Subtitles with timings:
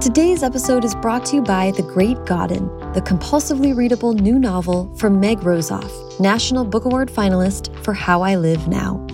[0.00, 4.90] Today's episode is brought to you by The Great Godden, the compulsively readable new novel
[4.96, 9.06] from Meg Rosoff, National Book Award finalist for How I Live Now.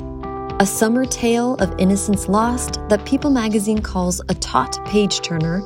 [0.61, 5.61] A summer tale of innocence lost that People magazine calls a taut page turner,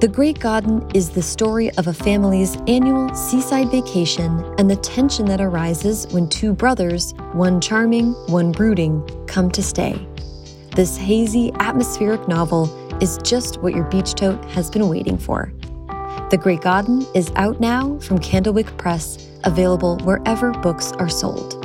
[0.00, 5.26] The Great Godden is the story of a family's annual seaside vacation and the tension
[5.26, 10.08] that arises when two brothers, one charming, one brooding, come to stay.
[10.74, 15.52] This hazy, atmospheric novel is just what your beach tote has been waiting for.
[16.30, 21.62] The Great Godden is out now from Candlewick Press, available wherever books are sold.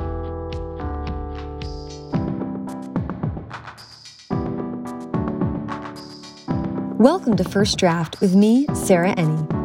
[7.00, 9.58] Welcome to First Draft with me, Sarah Enni.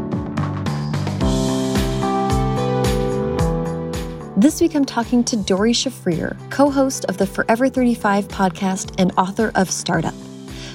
[4.37, 9.13] This week I'm talking to Doree Shafrir, co host of the Forever 35 podcast and
[9.17, 10.15] author of Startup.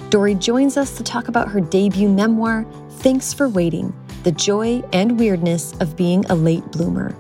[0.10, 2.66] Doree joins us to talk about her debut memoir,
[3.00, 3.94] Thanks for Waiting
[4.24, 7.14] The Joy and Weirdness of Being a Late Bloomer.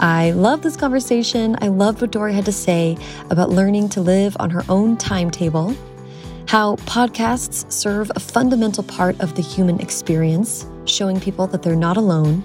[0.00, 1.58] I love this conversation.
[1.60, 2.96] I loved what Doree had to say
[3.28, 5.76] about learning to live on her own timetable
[6.46, 11.96] how podcasts serve a fundamental part of the human experience, showing people that they're not
[11.98, 12.44] alone,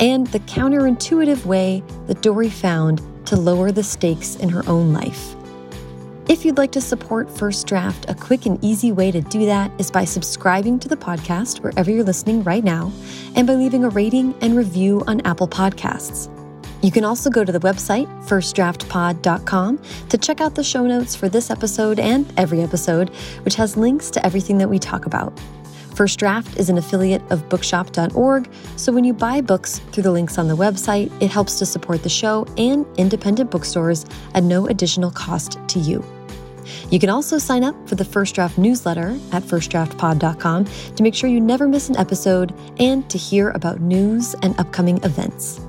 [0.00, 5.34] and the counterintuitive way that Doree found to lower the stakes in her own life.
[6.28, 9.70] If you'd like to support First Draft, a quick and easy way to do that
[9.78, 12.90] is by subscribing to the podcast wherever you're listening right now
[13.36, 16.28] and by leaving a rating and review on Apple Podcasts.
[16.82, 21.28] You can also go to the website, firstdraftpod.com, to check out the show notes for
[21.28, 23.10] this episode and every episode,
[23.44, 25.32] which has links to everything that we talk about.
[25.94, 30.38] First Draft is an affiliate of bookshop.org, so when you buy books through the links
[30.38, 34.04] on the website, it helps to support the show and independent bookstores
[34.34, 36.04] at no additional cost to you.
[36.90, 41.28] You can also sign up for the First Draft newsletter at firstdraftpod.com to make sure
[41.30, 45.60] you never miss an episode and to hear about news and upcoming events.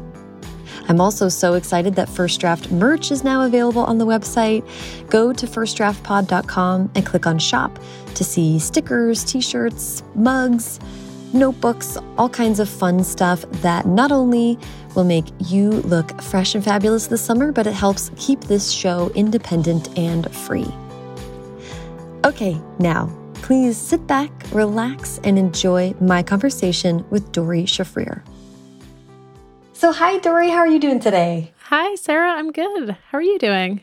[0.90, 4.66] I'm also so excited that First Draft merch is now available on the website.
[5.10, 7.80] Go to firstdraftpod.com and click on shop
[8.16, 10.80] to see stickers, t shirts, mugs,
[11.34, 14.58] notebooks, all kinds of fun stuff that not only
[14.96, 19.12] will make you look fresh and fabulous this summer, but it helps keep this show
[19.14, 20.72] independent and free.
[22.28, 28.22] Okay, now, please sit back, relax, and enjoy my conversation with Doree Shafrir.
[29.72, 31.54] So, hi, Doree, How are you doing today?
[31.70, 32.34] Hi, Sarah.
[32.34, 32.98] I'm good.
[33.12, 33.80] How are you doing?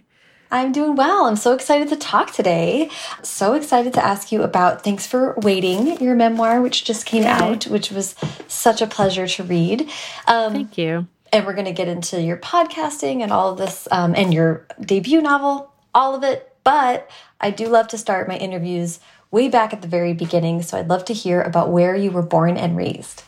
[0.50, 1.24] I'm doing well.
[1.24, 2.90] I'm so excited to talk today.
[3.22, 7.64] So excited to ask you about Thanks for Waiting, your memoir, which just came out,
[7.64, 8.14] which was
[8.46, 9.88] such a pleasure to read.
[10.26, 11.08] Um, Thank you.
[11.32, 14.66] And we're going to get into your podcasting and all of this um, and your
[14.82, 16.53] debut novel, all of it.
[16.64, 17.10] But
[17.40, 20.62] I do love to start my interviews way back at the very beginning.
[20.62, 23.24] So I'd love to hear about where you were born and raised.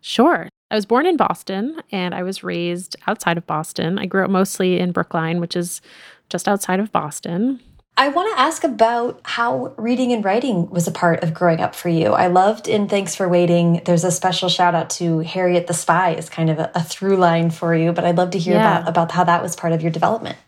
[0.00, 0.48] Sure.
[0.70, 3.98] I was born in Boston and I was raised outside of Boston.
[3.98, 5.80] I grew up mostly in Brookline, which is
[6.28, 7.60] just outside of Boston.
[7.96, 11.74] I want to ask about how reading and writing was a part of growing up
[11.74, 12.12] for you.
[12.12, 16.14] I loved in Thanks for Waiting, there's a special shout out to Harriet the Spy
[16.14, 18.78] is kind of a, a through line for you, but I'd love to hear yeah.
[18.78, 20.38] about, about how that was part of your development.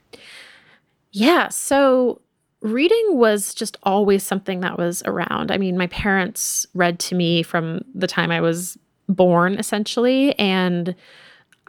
[1.13, 1.49] Yeah.
[1.49, 2.21] So
[2.63, 5.51] reading was just always something that was around.
[5.51, 8.79] I mean, my parents read to me from the time I was
[9.09, 10.95] born essentially and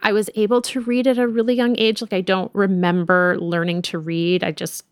[0.04, 2.02] I was able to read at a really young age.
[2.02, 4.44] Like I don't remember learning to read.
[4.44, 4.84] I just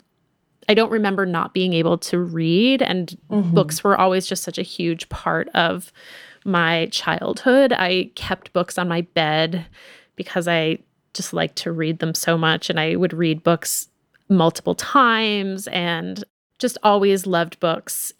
[0.67, 3.53] I don't remember not being able to read and mm-hmm.
[3.53, 5.91] books were always just such a huge part of
[6.45, 7.73] my childhood.
[7.73, 9.65] I kept books on my bed
[10.15, 10.79] because I
[11.13, 13.88] just liked to read them so much and I would read books
[14.29, 16.23] multiple times and
[16.59, 18.13] just always loved books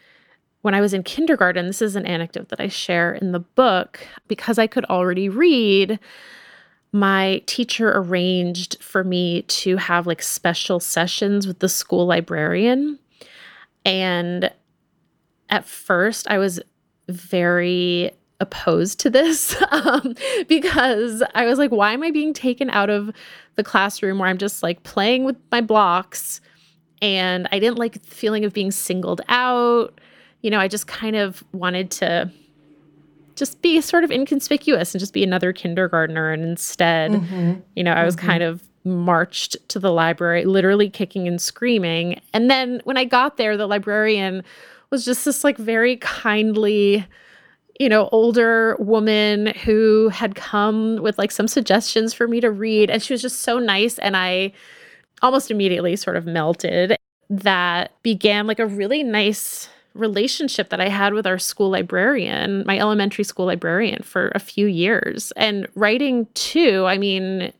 [0.61, 4.05] when I was in kindergarten, this is an anecdote that I share in the book,
[4.27, 5.99] because I could already read,
[6.91, 12.99] my teacher arranged for me to have like special sessions with the school librarian.
[13.85, 14.51] And
[15.49, 16.59] at first, I was
[17.07, 20.15] very opposed to this um,
[20.47, 23.11] because I was like, why am I being taken out of
[23.55, 26.41] the classroom where I'm just like playing with my blocks?
[27.01, 29.99] And I didn't like the feeling of being singled out
[30.41, 32.31] you know, I just kind of wanted to
[33.35, 36.31] just be sort of inconspicuous and just be another kindergartner.
[36.31, 37.59] And instead, mm-hmm.
[37.75, 38.27] you know, I was mm-hmm.
[38.27, 42.21] kind of marched to the library, literally kicking and screaming.
[42.33, 44.43] And then when I got there, the librarian
[44.89, 47.05] was just this like very kindly,
[47.79, 52.89] you know, older woman who had come with like some suggestions for me to read.
[52.89, 53.97] And she was just so nice.
[53.99, 54.51] And I
[55.21, 56.97] almost immediately sort of melted.
[57.29, 62.77] That began like a really nice relationship that I had with our school librarian, my
[62.77, 65.31] elementary school librarian, for a few years.
[65.37, 67.53] And writing too, I mean,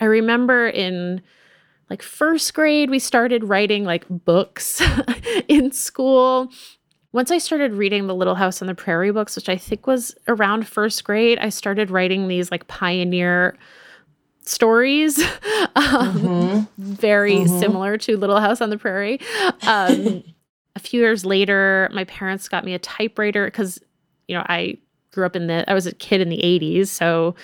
[0.00, 1.20] I remember in
[1.90, 4.80] like first grade, we started writing like books
[5.48, 6.50] in school.
[7.12, 10.14] Once I started reading the Little House on the Prairie books, which I think was
[10.28, 13.56] around first grade, I started writing these like pioneer
[14.44, 15.18] stories,
[15.76, 16.60] um, mm-hmm.
[16.78, 17.58] very mm-hmm.
[17.60, 19.20] similar to Little House on the Prairie.
[19.66, 20.24] Um,
[20.76, 23.78] a few years later, my parents got me a typewriter because,
[24.26, 24.78] you know, I
[25.12, 26.88] grew up in the, I was a kid in the 80s.
[26.88, 27.34] So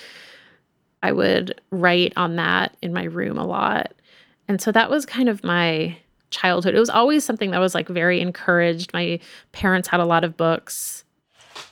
[1.02, 3.92] I would write on that in my room a lot.
[4.48, 5.98] And so that was kind of my
[6.30, 6.74] childhood.
[6.74, 8.92] It was always something that was like very encouraged.
[8.92, 9.20] My
[9.52, 11.04] parents had a lot of books.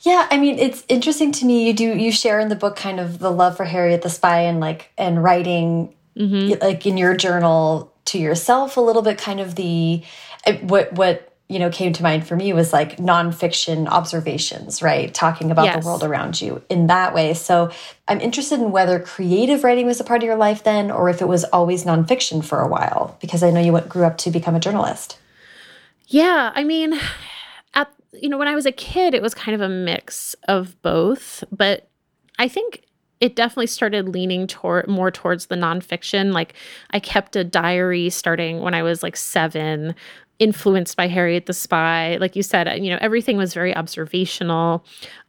[0.03, 1.67] Yeah, I mean, it's interesting to me.
[1.67, 4.41] You do you share in the book kind of the love for Harriet the Spy
[4.41, 6.63] and like and writing mm -hmm.
[6.63, 10.03] like in your journal to yourself a little bit kind of the
[10.45, 15.13] eh, what what you know came to mind for me was like nonfiction observations right?
[15.15, 15.83] Talking about yes.
[15.83, 17.35] the world around you in that way.
[17.35, 17.71] So
[18.09, 21.21] i'm interested in whether creative writing was a part of your life then or if
[21.21, 24.31] it was always nonfiction for a while because i know you went, grew up to
[24.31, 25.19] become a journalist.
[26.07, 26.99] Yeah i mean
[27.75, 30.81] at you know when i was a kid it was kind of a mix of
[30.83, 31.89] both but
[32.39, 32.86] i think
[33.21, 36.33] it definitely started leaning toward more towards the nonfiction.
[36.33, 36.55] Like
[36.91, 39.95] I kept a diary starting when I was like seven
[40.39, 42.17] influenced by Harriet the Spy.
[42.19, 44.85] Like you said, you know, everything was very observational.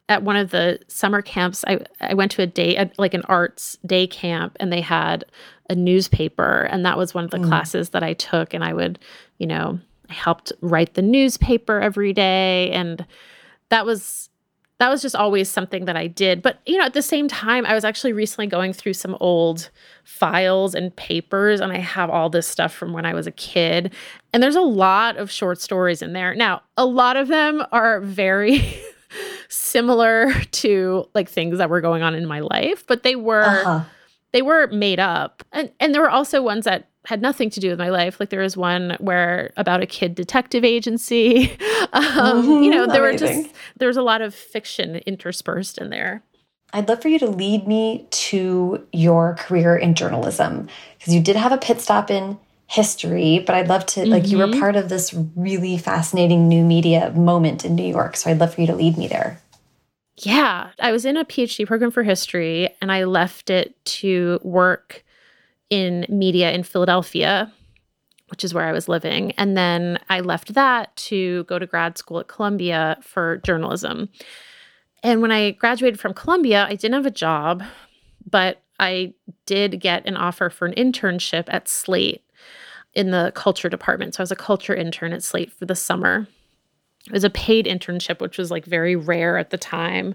[0.10, 3.78] At one of the summer camps, I, I went to a day, like an arts
[3.86, 5.26] day camp, and they had
[5.70, 6.68] a newspaper.
[6.72, 7.48] And that was one of the mm.
[7.48, 8.54] classes that I took.
[8.54, 9.00] And I would,
[9.38, 9.80] you know,
[10.10, 12.72] I helped write the newspaper every day.
[12.72, 13.06] And
[13.70, 14.30] that was
[14.80, 16.42] that was just always something that I did.
[16.42, 19.72] But, you know, at the same time, I was actually recently going through some old
[20.04, 23.94] files and papers, and I have all this stuff from when I was a kid.
[24.34, 26.36] And there's a lot of short stories in there.
[26.36, 28.78] Now, a lot of them are very
[29.50, 33.44] similar to like things that were going on in my life, but they were.
[33.44, 33.86] Uh -huh.
[34.34, 35.44] They were made up.
[35.52, 38.20] And and there were also ones that had nothing to do with my life.
[38.20, 41.52] Like there was one where about a kid detective agency.
[41.94, 43.38] um, mm-hmm, you know, there amazing.
[43.38, 46.22] were just there was a lot of fiction interspersed in there.
[46.74, 50.68] I'd love for you to lead me to your career in journalism
[51.00, 52.38] because you did have a pit stop in
[52.68, 54.60] history, but I'd love to like you were mm-hmm.
[54.60, 58.18] part of this really fascinating new media moment in New York.
[58.18, 59.42] So I'd love for you to lead me there.
[60.18, 65.06] Yeah, I was in a PhD program for history and I left it to work
[65.70, 67.52] in media in Philadelphia,
[68.30, 69.32] which is where I was living.
[69.34, 74.10] And then I left that to go to grad school at Columbia for journalism.
[75.04, 77.64] And when I graduated from Columbia, I didn't have a job,
[78.30, 79.14] but I
[79.46, 82.24] did get an offer for an internship at Slate
[82.94, 84.16] in the culture department.
[84.16, 86.28] So I was a culture intern at Slate for the summer.
[87.08, 90.14] It was a paid internship, which was like very rare at the time.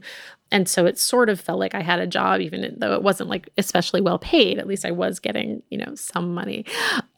[0.50, 3.31] And so it sort of felt like I had a job, even though it wasn't
[3.31, 4.59] like especially well paid.
[4.59, 6.67] At least I was getting, you know, some money.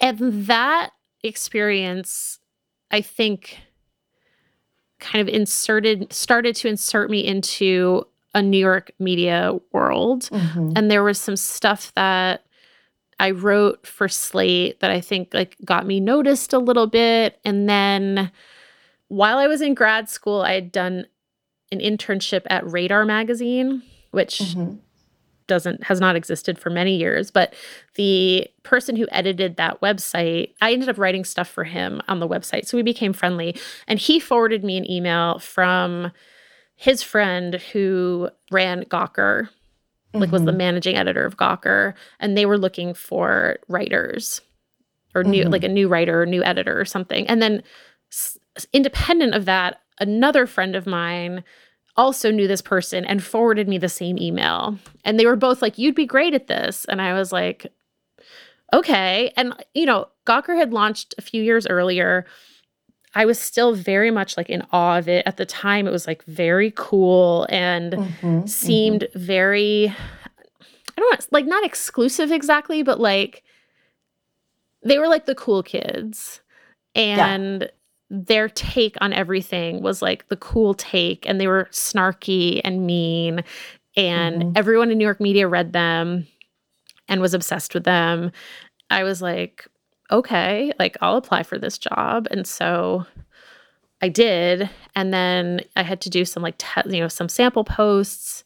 [0.00, 0.90] And that
[1.24, 2.38] experience,
[2.92, 3.58] I think,
[5.00, 10.24] kind of inserted, started to insert me into a New York media world.
[10.24, 10.72] Mm-hmm.
[10.76, 12.44] And there was some stuff that
[13.18, 17.40] I wrote for Slate that I think like got me noticed a little bit.
[17.44, 18.30] And then
[19.08, 21.06] while I was in grad school, I had done
[21.72, 24.76] an internship at Radar magazine, which mm-hmm.
[25.46, 27.54] doesn't has not existed for many years, but
[27.94, 32.28] the person who edited that website, I ended up writing stuff for him on the
[32.28, 32.66] website.
[32.66, 33.56] So we became friendly
[33.86, 36.12] and he forwarded me an email from
[36.76, 39.48] his friend who ran Gawker,
[40.12, 40.32] like mm-hmm.
[40.32, 40.58] was the mm-hmm.
[40.58, 44.40] managing editor of Gawker, and they were looking for writers
[45.14, 45.52] or new mm-hmm.
[45.52, 47.26] like a new writer or new editor or something.
[47.28, 47.62] And then
[48.72, 51.44] independent of that, another friend of mine
[51.96, 54.76] also knew this person and forwarded me the same email.
[55.04, 56.84] And they were both like, You'd be great at this.
[56.86, 57.72] And I was like,
[58.72, 59.32] Okay.
[59.36, 62.26] And, you know, Gawker had launched a few years earlier.
[63.14, 65.24] I was still very much like in awe of it.
[65.24, 69.18] At the time, it was like very cool and mm-hmm, seemed mm-hmm.
[69.18, 73.44] very, I don't know, like not exclusive exactly, but like
[74.82, 76.40] they were like the cool kids.
[76.96, 77.68] And yeah
[78.14, 83.42] their take on everything was like the cool take and they were snarky and mean
[83.96, 84.52] and mm-hmm.
[84.56, 86.26] everyone in New York media read them
[87.08, 88.32] and was obsessed with them.
[88.90, 89.66] I was like,
[90.10, 92.26] okay, like I'll apply for this job.
[92.30, 93.06] And so
[94.00, 94.68] I did.
[94.94, 98.44] And then I had to do some like, te- you know, some sample posts.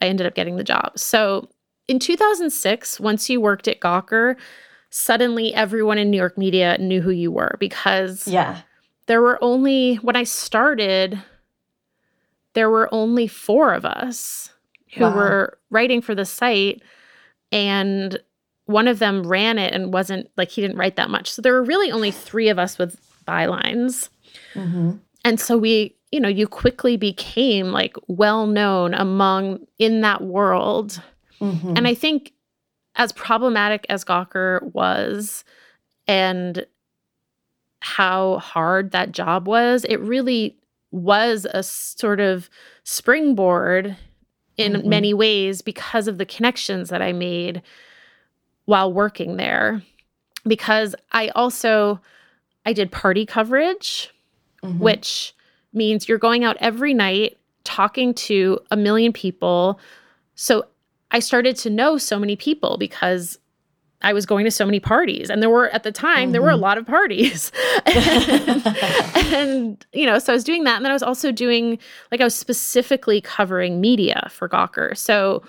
[0.00, 0.98] I ended up getting the job.
[0.98, 1.48] So
[1.88, 4.36] in 2006, once you worked at Gawker,
[4.90, 8.62] suddenly everyone in New York media knew who you were because yeah
[9.06, 11.22] there were only, when I started,
[12.54, 14.50] there were only four of us
[14.94, 15.14] who wow.
[15.14, 16.82] were writing for the site.
[17.52, 18.18] And
[18.66, 21.30] one of them ran it and wasn't like he didn't write that much.
[21.30, 24.08] So there were really only three of us with bylines.
[24.54, 24.92] Mm-hmm.
[25.24, 31.00] And so we, you know, you quickly became like well known among in that world.
[31.40, 31.74] Mm-hmm.
[31.76, 32.32] And I think
[32.96, 35.44] as problematic as Gawker was
[36.06, 36.66] and
[37.86, 40.56] how hard that job was, it really
[40.90, 42.50] was a sort of
[42.82, 43.96] springboard
[44.56, 44.88] in mm-hmm.
[44.88, 47.62] many ways because of the connections that I made
[48.64, 49.82] while working there
[50.44, 52.00] because I also
[52.64, 54.12] I did party coverage
[54.64, 54.80] mm-hmm.
[54.80, 55.32] which
[55.72, 59.78] means you're going out every night talking to a million people
[60.34, 60.66] so
[61.12, 63.38] I started to know so many people because
[64.02, 66.32] I was going to so many parties and there were at the time mm-hmm.
[66.32, 66.62] there were a mm-hmm.
[66.62, 67.50] lot of parties.
[67.86, 68.66] and,
[69.34, 71.78] and, you know, so I was doing that and then I was also doing
[72.12, 74.96] like I was specifically covering media for Gawker.
[74.96, 75.42] So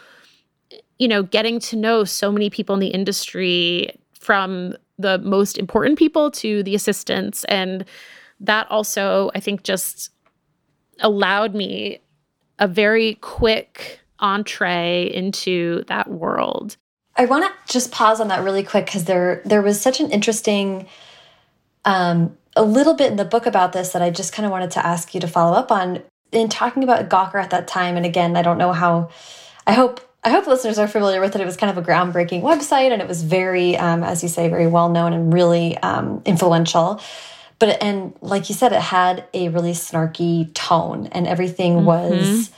[1.00, 3.89] you know, getting to know so many people in the industry
[4.20, 7.44] from the most important people to the assistants.
[7.46, 7.86] And
[8.39, 10.10] that also, I think, just
[11.00, 12.00] allowed me
[12.60, 16.77] a very quick entree into that world.
[17.18, 20.12] I want to just pause on that really quick because there there was such an
[20.12, 20.88] interesting
[21.86, 24.72] um, a little bit in the book about this that I just kind of wanted
[24.72, 27.98] to ask you to follow up on in talking about Gawker at that time.
[27.98, 29.10] And again, I don't know how.
[29.66, 31.42] I hope I hope listeners are familiar with it.
[31.42, 34.50] It was kind of a groundbreaking website, and it was very, um, as you say,
[34.50, 37.02] very well known and really um, influential.
[37.60, 41.86] But and like you said, it had a really snarky tone, and everything mm -hmm.
[41.86, 42.52] was.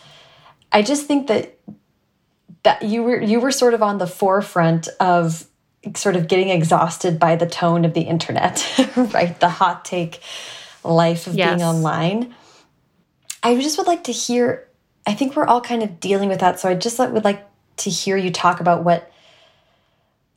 [0.72, 1.58] I just think that
[2.64, 5.46] that you were you were sort of on the forefront of
[5.96, 9.40] sort of getting exhausted by the tone of the internet, right?
[9.40, 10.22] The hot take
[10.84, 11.56] life of yes.
[11.56, 12.36] being online.
[13.42, 14.68] I just would like to hear.
[15.06, 17.46] I think we're all kind of dealing with that, so I just would like
[17.78, 19.12] to hear you talk about what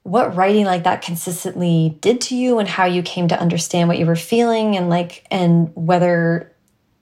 [0.05, 3.99] what writing like that consistently did to you and how you came to understand what
[3.99, 6.53] you were feeling and like and whether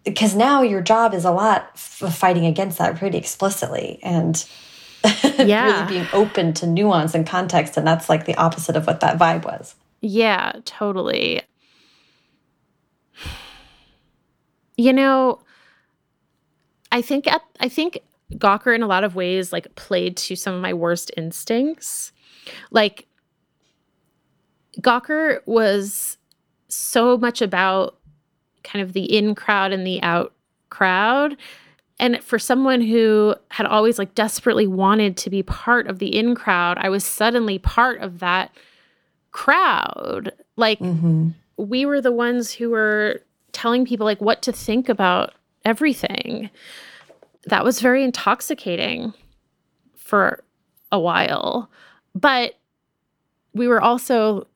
[0.04, 1.70] because now your job is a lot
[2.02, 4.46] of fighting against that pretty explicitly and
[5.38, 5.66] yeah.
[5.66, 9.18] really being open to nuance and context and that's like the opposite of what that
[9.18, 11.42] vibe was yeah totally
[14.76, 15.40] you know
[16.92, 18.00] i think at i think
[18.34, 22.12] Gawker, in a lot of ways, like played to some of my worst instincts.
[22.70, 23.06] Like,
[24.80, 26.16] Gawker was
[26.68, 27.98] so much about
[28.62, 30.32] kind of the in crowd and the out
[30.68, 31.36] crowd.
[32.00, 36.34] And for someone who had always like desperately wanted to be part of the in
[36.34, 38.50] crowd, I was suddenly part of that
[39.32, 40.32] crowd.
[40.56, 41.28] Like, mm-hmm.
[41.58, 43.20] we were the ones who were
[43.52, 45.34] telling people like what to think about
[45.66, 46.48] everything
[47.46, 49.12] that was very intoxicating
[49.94, 50.42] for
[50.90, 51.70] a while.
[52.14, 52.54] But
[53.52, 54.46] we were also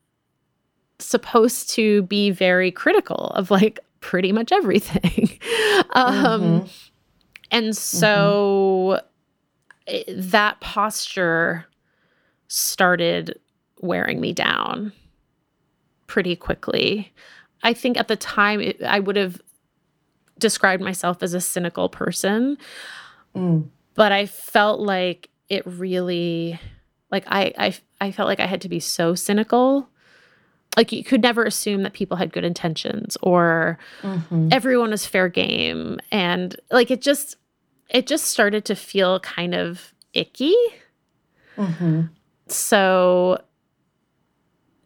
[0.97, 5.39] supposed to be very critical of like pretty much everything.
[5.91, 6.67] um, mm-hmm.
[7.51, 8.99] And so
[9.87, 10.29] mm-hmm.
[10.29, 11.65] that posture
[12.47, 13.39] started
[13.81, 14.91] wearing me down
[16.07, 17.13] pretty quickly.
[17.63, 19.41] I think at the time it, I would have
[20.37, 22.57] described myself as a cynical person.
[23.35, 23.69] Mm.
[23.95, 26.59] But I felt like it really
[27.11, 29.89] like I, I I felt like I had to be so cynical.
[30.77, 34.49] Like you could never assume that people had good intentions or mm-hmm.
[34.51, 35.99] everyone was fair game.
[36.11, 37.37] And like it just
[37.89, 40.55] it just started to feel kind of icky.
[41.57, 42.03] Mm-hmm.
[42.47, 43.39] So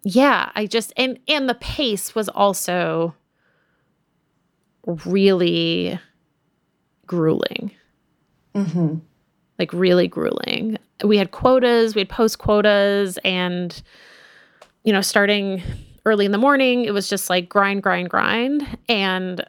[0.03, 3.15] yeah, I just and and the pace was also
[4.86, 6.00] really
[7.05, 7.72] grueling.
[8.55, 8.96] Mm-hmm.
[9.58, 10.77] Like really grueling.
[11.03, 13.81] We had quotas, we had post quotas, and
[14.83, 15.62] you know, starting
[16.05, 18.77] early in the morning, it was just like grind, grind, grind.
[18.88, 19.45] And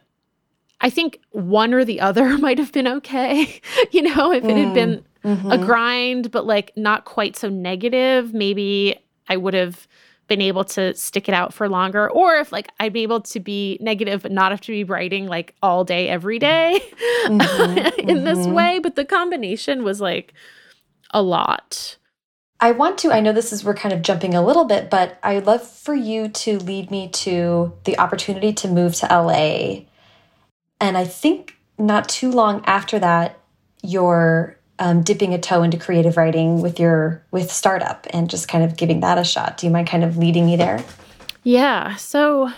[0.81, 3.61] I think one or the other might have been okay.
[3.91, 5.51] you know, if it had been mm-hmm.
[5.51, 8.95] a grind, but like not quite so negative, maybe
[9.27, 9.87] I would have
[10.27, 13.39] been able to stick it out for longer or if like I'd be able to
[13.41, 16.81] be negative but not have to be writing like all day every day
[17.25, 18.23] mm-hmm, in mm-hmm.
[18.23, 20.33] this way but the combination was like
[21.13, 21.97] a lot.
[22.61, 25.17] I want to I know this is we're kind of jumping a little bit but
[25.23, 29.85] I'd love for you to lead me to the opportunity to move to LA.
[30.79, 33.39] And I think not too long after that
[33.83, 38.63] your um, dipping a toe into creative writing with your with startup and just kind
[38.63, 39.57] of giving that a shot.
[39.57, 40.83] Do you mind kind of leading me there?
[41.43, 41.95] Yeah.
[41.95, 42.51] So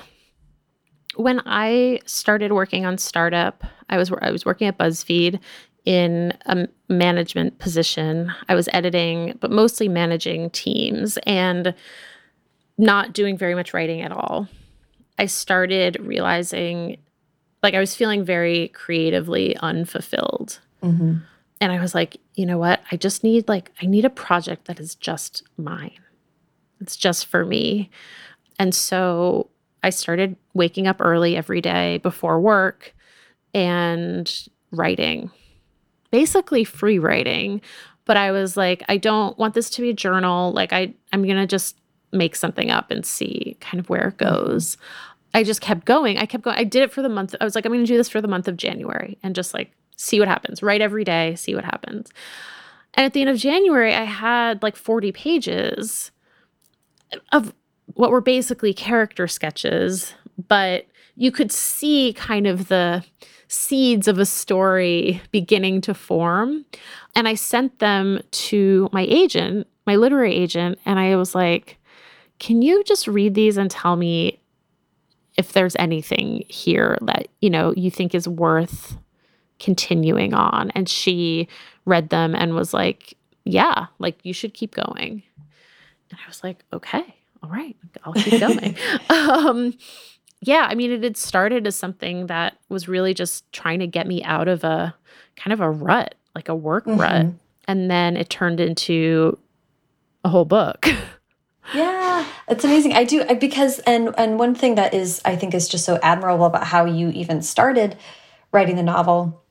[1.15, 5.39] when I started working on startup, I was I was working at BuzzFeed
[5.85, 8.31] in a management position.
[8.47, 11.73] I was editing, but mostly managing teams and
[12.77, 14.47] not doing very much writing at all.
[15.19, 16.97] I started realizing
[17.61, 20.59] like I was feeling very creatively unfulfilled.
[20.81, 21.17] Mm-hmm.
[21.61, 22.81] And I was like, you know what?
[22.91, 25.99] I just need like I need a project that is just mine.
[26.81, 27.89] It's just for me.
[28.59, 29.49] And so
[29.81, 32.93] I started waking up early every day before work
[33.53, 34.31] and
[34.71, 35.31] writing.
[36.13, 37.59] Basically free writing,
[38.05, 40.51] but I was like I don't want this to be a journal.
[40.53, 41.75] Like I I'm going to just
[42.11, 44.35] make something up and see kind of where it mm-hmm.
[44.35, 44.77] goes.
[45.33, 46.19] I just kept going.
[46.19, 46.57] I kept going.
[46.57, 47.33] I did it for the month.
[47.41, 49.55] I was like, I'm going to do this for the month of January and just
[49.55, 50.61] like see what happens.
[50.61, 52.11] Write every day, see what happens.
[52.93, 56.11] And at the end of January, I had like 40 pages
[57.31, 57.51] of
[57.95, 60.13] what were basically character sketches,
[60.47, 63.03] but you could see kind of the
[63.47, 66.65] seeds of a story beginning to form.
[67.15, 71.77] And I sent them to my agent, my literary agent, and I was like,
[72.39, 74.39] can you just read these and tell me
[75.37, 78.97] if there's anything here that, you know, you think is worth
[79.59, 80.71] continuing on?
[80.71, 81.47] And she
[81.85, 85.23] read them and was like, yeah, like you should keep going.
[86.09, 88.75] And I was like, okay, all right, I'll keep going.
[89.09, 89.73] um,
[90.45, 94.07] yeah, I mean, it had started as something that was really just trying to get
[94.07, 94.95] me out of a
[95.35, 96.99] kind of a rut, like a work mm-hmm.
[96.99, 97.25] rut.
[97.67, 99.37] And then it turned into
[100.23, 100.87] a whole book.
[101.73, 102.93] Yeah, it's amazing.
[102.93, 106.45] I do because and and one thing that is I think is just so admirable
[106.45, 107.97] about how you even started
[108.51, 109.41] writing the novel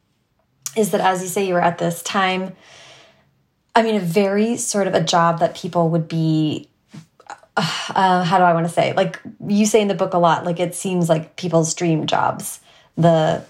[0.76, 2.54] is that as you say you were at this time
[3.74, 6.68] I mean a very sort of a job that people would be
[7.56, 10.44] uh, how do I want to say like you say in the book a lot
[10.44, 12.60] like it seems like people's dream jobs
[12.96, 13.44] the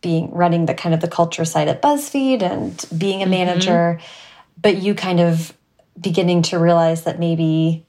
[0.00, 3.30] being running the kind of the culture side at BuzzFeed and being a mm-hmm.
[3.30, 4.62] manager mm -hmm.
[4.62, 5.52] but you kind of
[6.00, 7.84] beginning to realize that maybe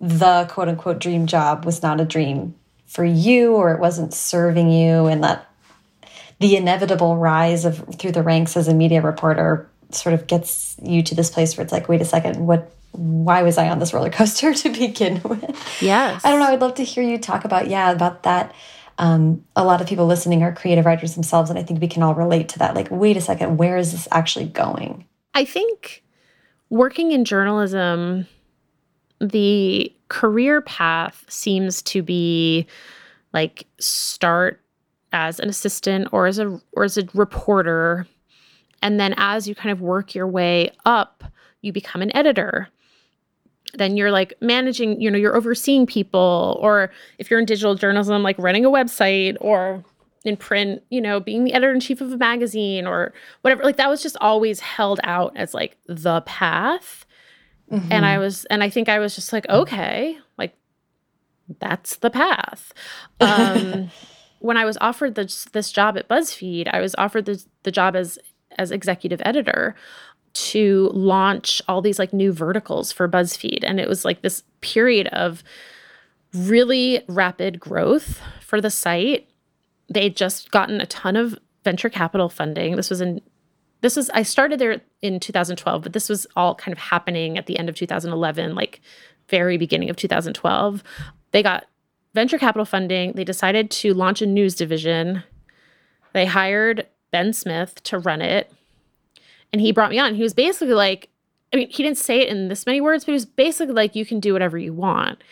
[0.00, 2.54] the quote unquote dream job was not a dream
[2.86, 5.46] for you or it wasn't serving you and that
[6.40, 11.02] the inevitable rise of through the ranks as a media reporter sort of gets you
[11.02, 13.92] to this place where it's like wait a second what why was i on this
[13.92, 15.82] roller coaster to begin with?
[15.82, 16.24] Yes.
[16.24, 18.54] I don't know i'd love to hear you talk about yeah about that.
[18.98, 22.02] Um, a lot of people listening are creative writers themselves and i think we can
[22.02, 22.74] all relate to that.
[22.74, 25.06] Like wait a second where is this actually going?
[25.34, 26.02] I think
[26.68, 28.26] working in journalism
[29.20, 32.66] the career path seems to be
[33.32, 34.60] like start
[35.12, 38.06] as an assistant or as a or as a reporter
[38.82, 41.24] and then as you kind of work your way up
[41.60, 42.68] you become an editor
[43.74, 48.22] then you're like managing you know you're overseeing people or if you're in digital journalism
[48.22, 49.84] like running a website or
[50.24, 53.76] in print you know being the editor in chief of a magazine or whatever like
[53.76, 57.06] that was just always held out as like the path
[57.72, 57.90] Mm-hmm.
[57.90, 58.20] And I mm-hmm.
[58.20, 60.54] was, and I think I was just like, okay, like
[61.58, 62.74] that's the path.
[63.20, 63.90] Um,
[64.40, 67.96] when I was offered this this job at BuzzFeed, I was offered the the job
[67.96, 68.18] as
[68.58, 69.74] as executive editor
[70.34, 75.08] to launch all these like new verticals for BuzzFeed, and it was like this period
[75.08, 75.42] of
[76.34, 79.28] really rapid growth for the site.
[79.88, 82.76] They'd just gotten a ton of venture capital funding.
[82.76, 83.20] This was in
[83.82, 87.46] this was I started there in 2012, but this was all kind of happening at
[87.46, 88.80] the end of 2011, like
[89.28, 90.82] very beginning of 2012.
[91.32, 91.66] They got
[92.14, 93.12] venture capital funding.
[93.12, 95.24] They decided to launch a news division.
[96.12, 98.52] They hired Ben Smith to run it.
[99.52, 100.14] And he brought me on.
[100.14, 101.08] He was basically like,
[101.52, 103.94] I mean, he didn't say it in this many words, but he was basically like,
[103.94, 105.22] you can do whatever you want.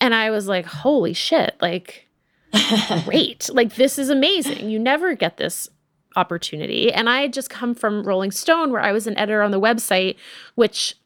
[0.00, 2.08] And I was like, holy shit, like,
[3.04, 3.48] great.
[3.52, 4.68] like, this is amazing.
[4.68, 5.68] You never get this
[6.16, 6.92] opportunity.
[6.92, 9.60] And I had just come from Rolling Stone, where I was an editor on the
[9.60, 10.16] website,
[10.54, 10.96] which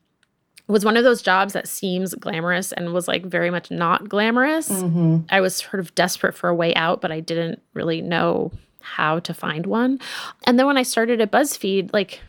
[0.68, 4.68] was one of those jobs that seems glamorous and was like very much not glamorous.
[4.68, 5.18] Mm-hmm.
[5.28, 8.50] I was sort of desperate for a way out, but I didn't really know
[8.80, 10.00] how to find one.
[10.44, 12.20] And then when I started at BuzzFeed, like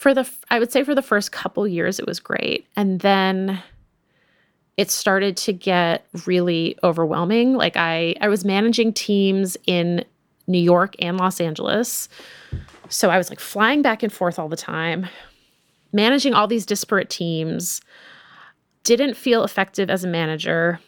[0.00, 2.66] for the I would say for the first couple years it was great.
[2.74, 3.62] And then
[4.78, 7.52] it started to get really overwhelming.
[7.52, 10.02] Like I I was managing teams in
[10.46, 12.08] New York and Los Angeles.
[12.88, 15.06] So I was like flying back and forth all the time,
[15.92, 17.82] managing all these disparate teams.
[18.84, 20.80] Didn't feel effective as a manager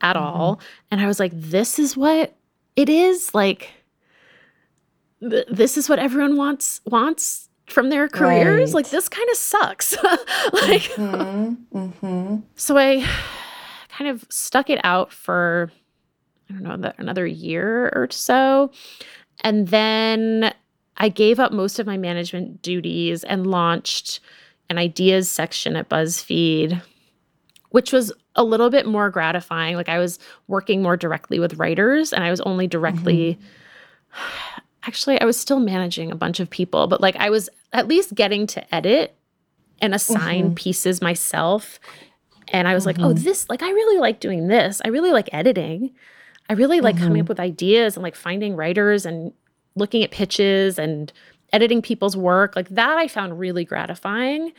[0.00, 0.24] at mm-hmm.
[0.24, 0.60] all.
[0.92, 2.36] And I was like, this is what
[2.76, 3.34] it is.
[3.34, 3.72] Like,
[5.18, 8.70] th- this is what everyone wants wants from their careers.
[8.70, 8.74] Right.
[8.74, 9.96] Like, this kind of sucks.
[10.02, 11.78] like, mm-hmm.
[11.78, 12.36] Mm-hmm.
[12.56, 13.06] so I
[13.88, 15.70] kind of stuck it out for
[16.50, 18.70] I don't know, another year or so.
[19.42, 20.52] And then
[20.96, 24.20] I gave up most of my management duties and launched
[24.68, 26.80] an ideas section at BuzzFeed,
[27.70, 29.76] which was a little bit more gratifying.
[29.76, 33.38] Like I was working more directly with writers and I was only directly
[34.14, 34.60] mm-hmm.
[34.84, 38.14] actually I was still managing a bunch of people, but like I was at least
[38.14, 39.14] getting to edit
[39.80, 40.54] and assign mm-hmm.
[40.54, 41.80] pieces myself.
[42.48, 43.00] And I was mm-hmm.
[43.00, 43.24] like, oh, mm-hmm.
[43.24, 44.80] this like I really like doing this.
[44.84, 45.90] I really like editing.
[46.48, 47.22] I really like coming mm-hmm.
[47.22, 49.32] up with ideas and like finding writers and
[49.74, 51.12] looking at pitches and
[51.52, 52.56] editing people's work.
[52.56, 54.52] Like that I found really gratifying.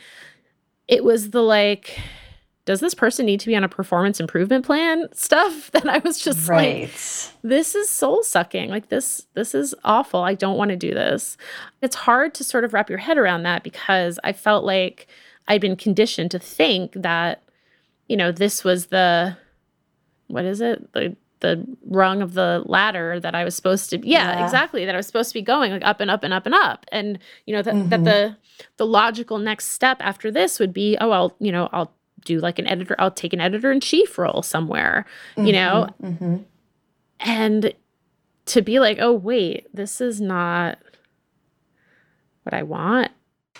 [0.88, 1.98] It was the like
[2.66, 5.70] does this person need to be on a performance improvement plan stuff?
[5.72, 6.82] That i was just right.
[6.82, 6.90] like
[7.42, 8.70] this is soul sucking.
[8.70, 10.20] Like this this is awful.
[10.20, 11.36] I don't want to do this.
[11.82, 15.06] It's hard to sort of wrap your head around that because i felt like
[15.48, 17.42] i'd been conditioned to think that
[18.08, 19.36] you know this was the
[20.28, 20.92] what is it?
[20.92, 24.94] The the rung of the ladder that I was supposed to yeah, yeah, exactly that
[24.94, 26.86] I was supposed to be going like up and up and up and up.
[26.90, 27.88] And you know that mm-hmm.
[27.90, 28.36] that the
[28.78, 31.93] the logical next step after this would be oh I'll you know I'll
[32.24, 35.06] do like an editor I'll take an editor in chief role somewhere
[35.36, 35.46] mm-hmm.
[35.46, 36.36] you know mm-hmm.
[37.20, 37.72] and
[38.46, 40.78] to be like oh wait this is not
[42.42, 43.10] what I want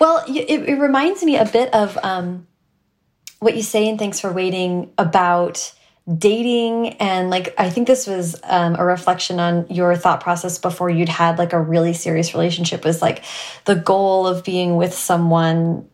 [0.01, 2.47] well it, it reminds me a bit of um
[3.41, 5.75] what you say in thanks for waiting about
[6.19, 10.91] dating and like i think this was um, a reflection on your thought process before
[10.91, 13.25] you'd had like a really serious relationship was like
[13.65, 15.89] the goal of being with someone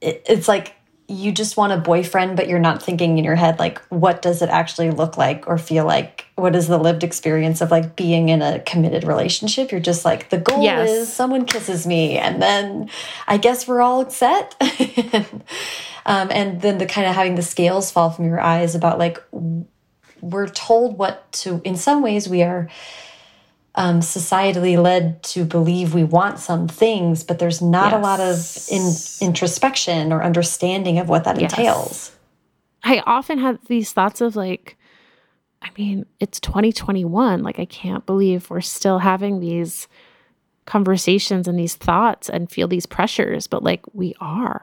[0.00, 0.75] it, it's like
[1.08, 4.42] you just want a boyfriend but you're not thinking in your head like what does
[4.42, 6.26] it actually look like or feel like?
[6.34, 9.70] What is the lived experience of like being in a committed relationship?
[9.70, 10.90] You're just like the goal yes.
[10.90, 12.90] is someone kisses me and then
[13.26, 14.54] i guess we're all set.
[16.06, 19.22] Um, and then the kind of having the scales fall from your eyes about like
[20.20, 22.70] we're told what to in some ways we are
[23.76, 27.98] um, societally led to believe we want some things but there's not yes.
[27.98, 31.52] a lot of in, introspection or understanding of what that yes.
[31.52, 32.12] entails
[32.82, 34.76] i often have these thoughts of like
[35.62, 39.88] i mean it's 2021 like i can't believe we're still having these
[40.64, 44.62] conversations and these thoughts and feel these pressures but like we are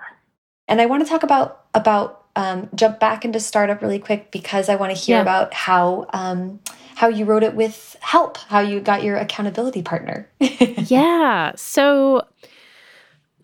[0.67, 4.69] and I want to talk about about um, jump back into startup really quick because
[4.69, 5.21] I want to hear yeah.
[5.21, 6.59] about how um,
[6.95, 10.29] how you wrote it with help, how you got your accountability partner.
[10.39, 11.51] yeah.
[11.55, 12.23] So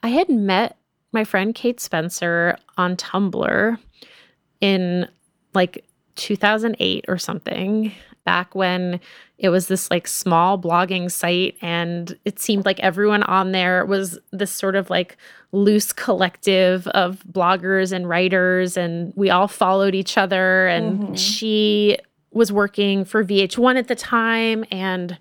[0.01, 0.77] I had met
[1.11, 3.77] my friend Kate Spencer on Tumblr
[4.61, 5.07] in
[5.53, 7.91] like 2008 or something
[8.23, 8.99] back when
[9.37, 14.19] it was this like small blogging site and it seemed like everyone on there was
[14.31, 15.17] this sort of like
[15.51, 21.13] loose collective of bloggers and writers and we all followed each other and mm-hmm.
[21.15, 21.97] she
[22.31, 25.17] was working for VH1 at the time and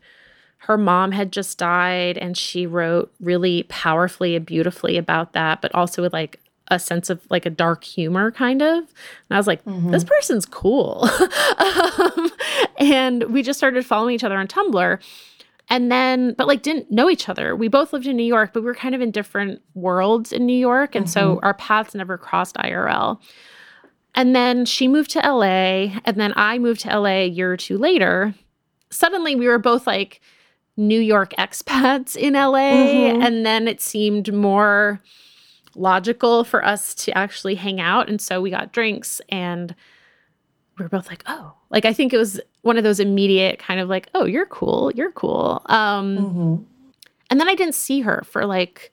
[0.59, 5.75] her mom had just died and she wrote really powerfully and beautifully about that but
[5.75, 8.79] also with like a sense of like a dark humor kind of.
[8.79, 8.87] And
[9.31, 9.91] I was like, mm-hmm.
[9.91, 11.09] this person's cool.
[11.59, 12.31] um,
[12.79, 15.03] and we just started following each other on Tumblr.
[15.71, 17.55] And then, but like didn't know each other.
[17.55, 20.47] We both lived in New York, but we were kind of in different worlds in
[20.47, 20.95] New York.
[20.95, 21.13] And mm-hmm.
[21.13, 23.21] so our paths never crossed IRL.
[24.15, 26.01] And then she moved to LA.
[26.05, 28.35] And then I moved to LA a year or two later.
[28.91, 30.21] Suddenly we were both like
[30.79, 32.73] New York expats in LA.
[32.73, 33.23] Mm-hmm.
[33.23, 35.03] And then it seemed more
[35.79, 38.09] logical for us to actually hang out.
[38.09, 39.75] And so we got drinks and
[40.79, 43.81] we were both like, oh, like I think it was one of those immediate kind
[43.81, 45.63] of like, oh, you're cool, you're cool.
[45.67, 46.63] Um, mm-hmm.
[47.31, 48.93] And then I didn't see her for like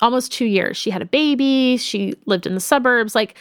[0.00, 0.76] almost two years.
[0.76, 3.14] She had a baby, she lived in the suburbs.
[3.14, 3.36] Like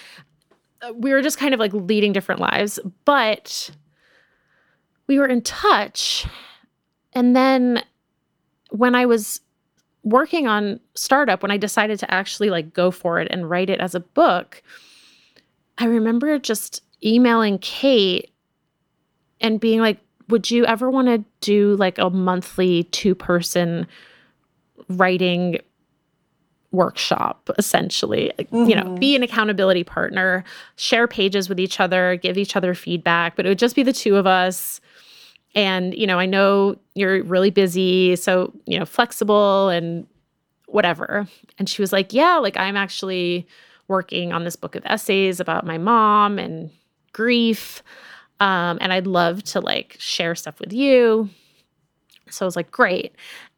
[0.82, 3.72] uh, we were just kind of like leading different lives, but
[5.08, 6.26] we were in touch.
[7.13, 7.84] And then
[8.70, 9.41] when I was
[10.08, 13.80] working on startup when i decided to actually like go for it and write it
[13.80, 14.62] as a book
[15.78, 18.32] i remember just emailing kate
[19.41, 23.88] and being like would you ever want to do like a monthly two person
[24.89, 25.60] writing
[26.72, 28.70] workshop essentially mm-hmm.
[28.70, 30.43] you know be an accountability partner
[30.76, 33.93] share pages with each other give each other feedback but it would just be the
[33.93, 34.80] two of us
[35.55, 40.05] and, you know, I know you're really busy, so, you know, flexible and
[40.67, 41.27] whatever.
[41.57, 43.47] And she was like, Yeah, like I'm actually
[43.88, 46.69] working on this book of essays about my mom and
[47.13, 47.81] grief.
[48.39, 51.29] Um, and I'd love to like share stuff with you.
[52.29, 53.15] So I was like, Great.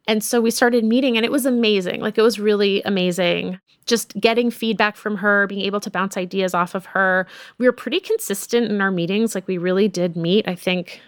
[0.07, 2.01] And so we started meeting, and it was amazing.
[2.01, 3.59] Like, it was really amazing.
[3.85, 7.27] Just getting feedback from her, being able to bounce ideas off of her.
[7.59, 9.35] We were pretty consistent in our meetings.
[9.35, 10.99] Like, we really did meet, I think,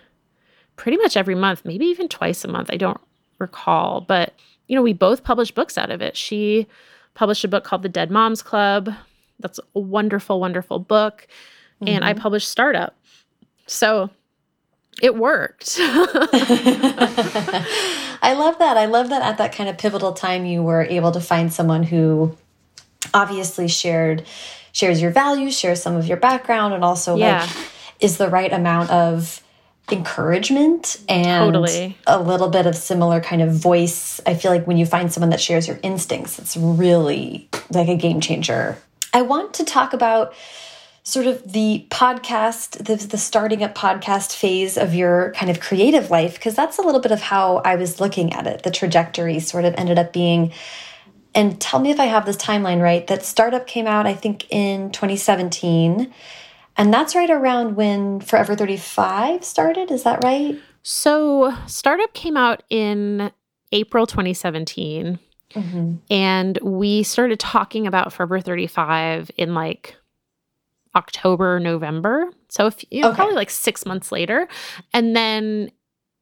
[0.81, 2.71] pretty much every month, maybe even twice a month.
[2.73, 2.99] I don't
[3.37, 4.33] recall, but
[4.67, 6.17] you know, we both published books out of it.
[6.17, 6.65] She
[7.13, 8.89] published a book called The Dead Moms Club.
[9.39, 11.27] That's a wonderful, wonderful book.
[11.75, 11.87] Mm-hmm.
[11.89, 12.21] And I mm-hmm.
[12.23, 12.95] published Startup.
[13.67, 14.09] So
[15.03, 15.75] it worked.
[15.79, 15.93] I
[18.35, 18.75] love that.
[18.75, 21.83] I love that at that kind of pivotal time you were able to find someone
[21.83, 22.35] who
[23.13, 24.25] obviously shared
[24.71, 27.41] shares your values, shares some of your background and also yeah.
[27.41, 27.51] like
[27.99, 29.43] is the right amount of
[29.93, 31.97] encouragement and totally.
[32.07, 34.19] a little bit of similar kind of voice.
[34.25, 37.95] I feel like when you find someone that shares your instincts, it's really like a
[37.95, 38.77] game changer.
[39.13, 40.33] I want to talk about
[41.03, 46.09] sort of the podcast, the, the starting up podcast phase of your kind of creative
[46.09, 48.63] life, because that's a little bit of how I was looking at it.
[48.63, 50.51] The trajectory sort of ended up being,
[51.33, 54.45] and tell me if I have this timeline right, that startup came out, I think,
[54.51, 56.13] in 2017.
[56.81, 59.91] And that's right around when Forever 35 started.
[59.91, 60.59] Is that right?
[60.81, 63.31] So, Startup came out in
[63.71, 65.19] April 2017.
[65.53, 65.97] Mm -hmm.
[66.09, 69.95] And we started talking about Forever 35 in like
[70.95, 72.31] October, November.
[72.49, 73.15] So, if, you know, okay.
[73.15, 74.47] probably like six months later.
[74.91, 75.69] And then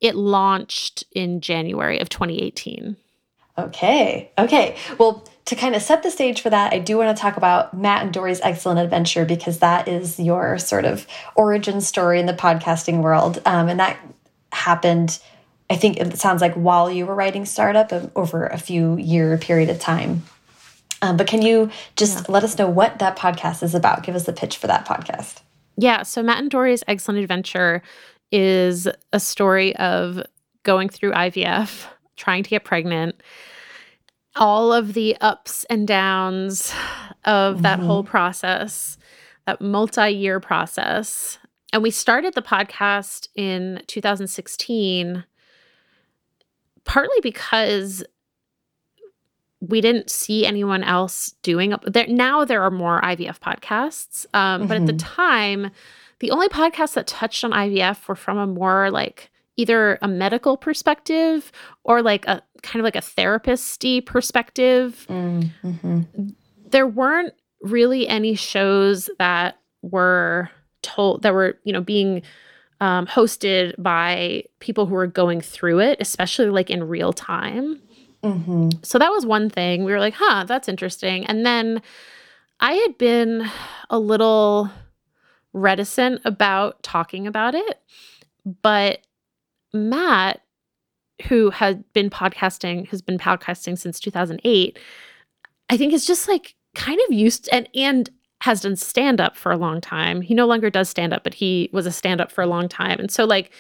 [0.02, 2.98] it launched in January of 2018.
[3.58, 4.32] Okay.
[4.38, 4.76] Okay.
[4.98, 7.74] Well, to kind of set the stage for that, I do want to talk about
[7.74, 12.34] Matt and Doree's excellent adventure because that is your sort of origin story in the
[12.34, 13.42] podcasting world.
[13.48, 13.98] Um, and that
[14.52, 15.18] happened,
[15.68, 19.72] I think it sounds like while you were writing Startup over a few year period
[19.72, 20.22] of time.
[21.02, 22.34] Um, but can you just yeah.
[22.34, 24.04] let us know what that podcast is about?
[24.04, 25.42] Give us the pitch for that podcast.
[25.78, 26.04] Yeah.
[26.04, 27.82] So, Matt and Doree's Excellent Adventure
[28.32, 30.22] is a story of
[30.62, 31.86] going through IVF,
[32.18, 33.16] trying to get pregnant,
[34.40, 36.74] all of the ups and downs
[37.26, 38.10] of that whole mm-hmm.
[38.10, 38.98] process,
[39.46, 41.38] that multi year process.
[41.72, 45.26] And we started the podcast in 2016
[46.86, 48.04] partly because
[49.62, 54.64] we didn't see anyone else doing there now there are more ivf podcasts um, mm
[54.64, 54.68] -hmm.
[54.68, 55.22] but at the mm-hmm.
[55.22, 55.72] time
[56.20, 60.58] the only podcasts that touched on ivf were from a more like either a medical
[60.58, 61.52] perspective
[61.84, 66.36] or like a kind of like a therapist perspective mm -hmm.
[66.72, 70.50] there weren't really any shows that were
[70.82, 72.22] told that were you know being
[72.82, 77.82] um, hosted by people who were going through it especially like in real time
[78.24, 78.70] Mm-hmm.
[78.84, 79.84] So that was one thing.
[79.84, 81.26] We were like, huh, that's interesting.
[81.26, 81.82] And then
[82.60, 83.50] I had been
[83.90, 84.70] a little
[85.54, 87.80] reticent about talking about it,
[88.62, 89.00] but
[89.74, 90.42] Matt,
[91.28, 94.80] who had been podcasting, has been podcasting since 2008,
[95.70, 98.10] I think is just like kind of used to, and and
[98.42, 100.22] has done stand up for a long time.
[100.22, 102.70] He no longer does stand up, but he was a stand up for a long
[102.70, 102.98] time.
[103.00, 103.52] And so like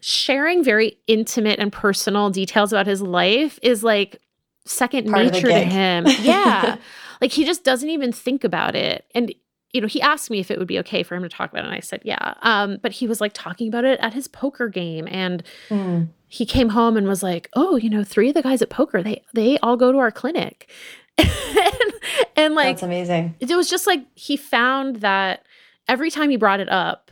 [0.00, 4.20] sharing very intimate and personal details about his life is like
[4.66, 6.06] second Part nature to him.
[6.20, 6.76] Yeah.
[7.20, 9.06] like he just doesn't even think about it.
[9.14, 9.34] And
[9.72, 11.64] you know, he asked me if it would be okay for him to talk about
[11.64, 14.28] it and I said, "Yeah." Um, but he was like talking about it at his
[14.28, 16.08] poker game and mm.
[16.28, 19.02] he came home and was like, "Oh, you know, three of the guys at poker,
[19.02, 20.70] they they all go to our clinic."
[21.18, 21.92] and,
[22.36, 23.34] and like That's amazing.
[23.40, 25.44] It was just like he found that
[25.88, 27.10] every time he brought it up,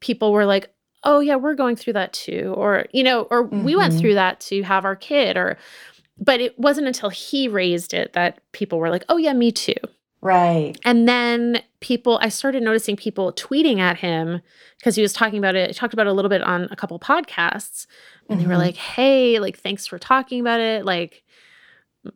[0.00, 0.72] people were like,
[1.04, 3.64] oh yeah we're going through that too or you know or mm-hmm.
[3.64, 4.00] we went mm-hmm.
[4.00, 5.58] through that to have our kid or
[6.18, 9.74] but it wasn't until he raised it that people were like oh yeah me too
[10.22, 14.40] right and then people i started noticing people tweeting at him
[14.78, 16.76] because he was talking about it he talked about it a little bit on a
[16.76, 17.86] couple podcasts
[18.28, 18.38] and mm-hmm.
[18.38, 18.62] they were mm-hmm.
[18.62, 21.22] like hey like thanks for talking about it like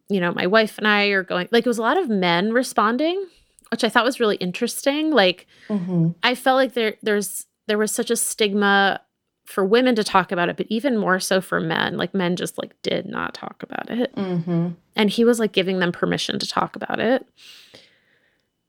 [0.08, 2.52] you know my wife and i are going like it was a lot of men
[2.52, 3.26] responding
[3.70, 6.10] which i thought was really interesting like mm-hmm.
[6.22, 9.00] i felt like there there's there was such a stigma
[9.46, 11.96] for women to talk about it, but even more so for men.
[11.96, 14.14] Like men just like did not talk about it.
[14.16, 14.70] Mm-hmm.
[14.96, 17.26] And he was like giving them permission to talk about it.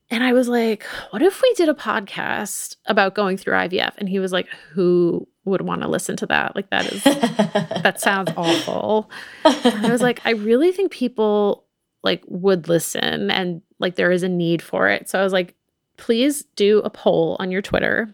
[0.09, 3.93] And I was like, what if we did a podcast about going through IVF?
[3.97, 6.55] And he was like, who would want to listen to that?
[6.55, 9.09] Like that is that sounds awful.
[9.43, 11.65] And I was like, I really think people
[12.03, 15.09] like would listen and like there is a need for it.
[15.09, 15.55] So I was like,
[15.97, 18.13] please do a poll on your Twitter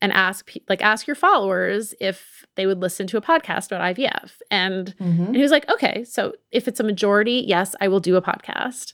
[0.00, 4.32] and ask like ask your followers if they would listen to a podcast about IVF.
[4.50, 5.26] And, mm-hmm.
[5.26, 8.22] and he was like, okay, so if it's a majority, yes, I will do a
[8.22, 8.92] podcast.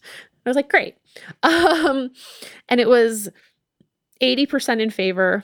[0.49, 0.97] I was like, great.
[1.43, 2.11] Um,
[2.69, 3.29] and it was
[4.23, 5.43] 80% in favor,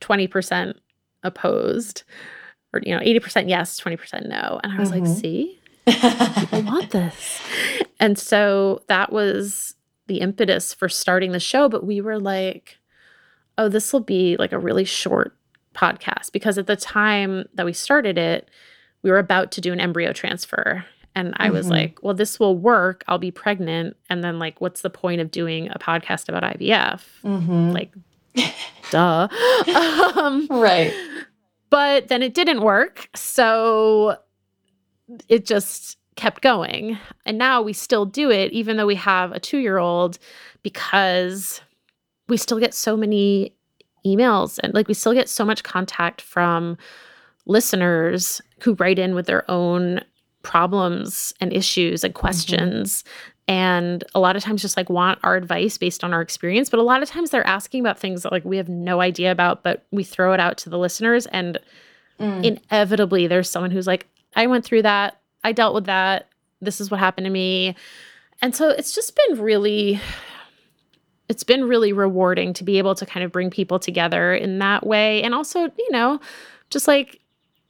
[0.00, 0.74] 20%
[1.22, 2.02] opposed,
[2.72, 4.60] or you know, 80% yes, 20% no.
[4.62, 5.04] And I was mm-hmm.
[5.06, 7.40] like, see, people want this.
[7.98, 9.74] And so that was
[10.06, 11.68] the impetus for starting the show.
[11.68, 12.76] But we were like,
[13.56, 15.36] oh, this will be like a really short
[15.74, 18.48] podcast because at the time that we started it,
[19.02, 20.84] we were about to do an embryo transfer.
[21.16, 21.70] And I was Mhm.
[21.70, 23.04] like, well, this will work.
[23.06, 23.96] I'll be pregnant.
[24.10, 27.02] And then, like, what's the point of doing a podcast about IVF?
[27.24, 27.72] Mhm.
[27.72, 27.92] Like,
[28.90, 29.28] duh.
[30.20, 30.92] um, right.
[31.70, 33.08] but then it didn't work.
[33.14, 34.16] So
[35.28, 36.98] it just kept going.
[37.26, 40.18] And now we still do it, even though we have a two year old,
[40.62, 41.60] because
[42.28, 43.52] we still get so many
[44.06, 46.76] emails and like we still get so much contact from
[47.46, 50.00] listeners who write in with their own
[50.44, 53.02] problems and issues and questions.
[53.48, 56.70] And a lot of times just like want our advice based on our experience.
[56.70, 59.32] But a lot of times they're asking about things that like we have no idea
[59.32, 61.26] about, but we throw it out to the listeners.
[61.26, 61.58] And
[62.20, 62.60] Mm.
[62.70, 65.18] inevitably there's someone who's like, I went through that.
[65.42, 66.28] I dealt with that.
[66.60, 67.74] This is what happened to me.
[68.40, 70.00] And so it's just been really
[71.28, 74.86] it's been really rewarding to be able to kind of bring people together in that
[74.86, 76.20] way and also, you know,
[76.70, 77.18] just like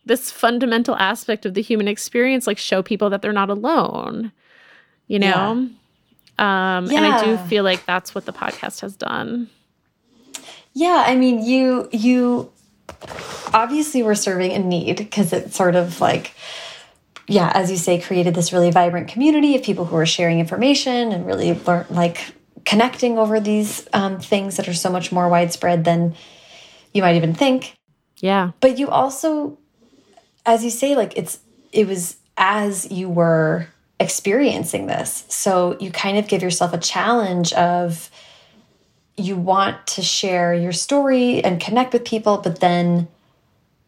[0.07, 4.33] this fundamental aspect of the human experience like show people that they're not alone.
[5.07, 5.51] You know?
[5.51, 5.71] Um
[6.39, 9.49] and I do feel like that's what the podcast has done.
[10.73, 12.51] Yeah, I mean, you you
[13.53, 16.35] obviously were serving a need because it sort of like
[17.27, 21.13] yeah, as you say, created this really vibrant community of people who are sharing information
[21.13, 25.85] and really learn like connecting over these um, things that are so much more widespread
[25.85, 26.15] than
[26.93, 27.77] you might even think.
[28.19, 28.53] Yeah.
[28.61, 29.59] But you also,
[30.47, 31.39] as you say, like it's
[31.73, 33.69] it was as you were
[34.01, 38.11] experiencing this, so you kind of give yourself a challenge of
[39.17, 43.07] you want to share your story and connect with people, but then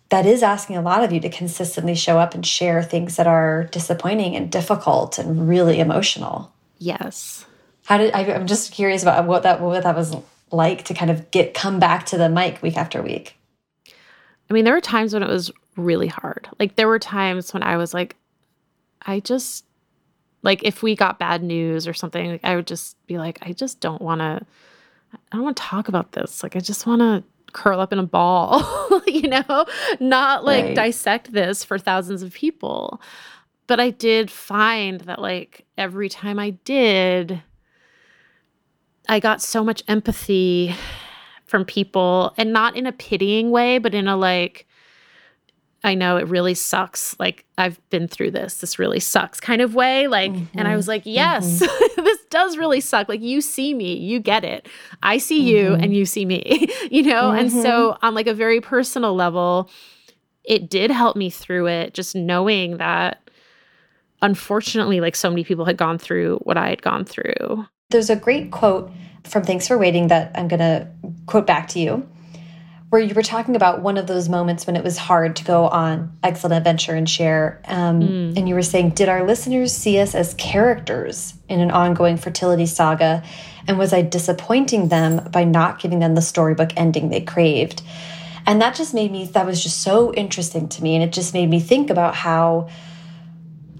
[0.09, 3.27] that is asking a lot of you to consistently show up and share things that
[3.27, 6.53] are disappointing and difficult and really emotional.
[6.79, 7.45] Yes.
[7.87, 10.14] How did I, I'm just curious about what that what that was
[10.51, 13.37] like to kind of get come back to the mic week after week.
[14.49, 16.49] I mean, there were times when it was really hard.
[16.59, 18.17] Like there were times when I was like,
[19.03, 19.65] I just
[20.43, 23.53] like if we got bad news or something, like, I would just be like, I
[23.53, 24.41] just don't want to.
[25.33, 26.43] I don't want to talk about this.
[26.43, 28.62] Like I just want to curl up in a ball,
[29.07, 29.67] you know,
[30.01, 30.75] not like Right.
[30.75, 33.01] dissect this for thousands of people.
[33.67, 37.43] But I did find that like every time I did,
[39.09, 40.75] I got so much empathy
[41.47, 44.65] from people and not in a pitying way, but in a like,
[45.87, 47.14] I know it really sucks.
[47.20, 48.59] Like, I've been through this.
[48.59, 50.09] This really sucks kind of way.
[50.09, 50.77] Like, and I mm-hmm.
[50.77, 52.03] was like, yes, mm-hmm.
[52.05, 53.09] this does really suck.
[53.09, 54.68] Like, you see me, you get it.
[55.05, 55.85] I see you mm-hmm.
[55.85, 57.31] and you see me, you know?
[57.31, 59.70] And so, on like a very personal level,
[60.42, 63.31] it did help me through it, just knowing that
[64.22, 67.64] unfortunately, like, so many people had gone through what I had gone through.
[67.90, 68.90] There's a great quote
[69.22, 70.88] from Thanks for Waiting that I'm going to
[71.27, 72.09] quote back to you,
[72.90, 75.66] where you were talking about one of those moments when it was hard to go
[75.66, 77.61] on Excellent Adventure and share.
[77.66, 78.01] Um,
[78.37, 82.66] And you were saying, Did our listeners see us as characters in an ongoing fertility
[82.66, 83.25] saga?
[83.66, 87.83] And was I disappointing them by not giving them the storybook ending they craved?
[88.46, 90.94] And that just made me, that was just so interesting to me.
[90.94, 92.68] And it just made me think about how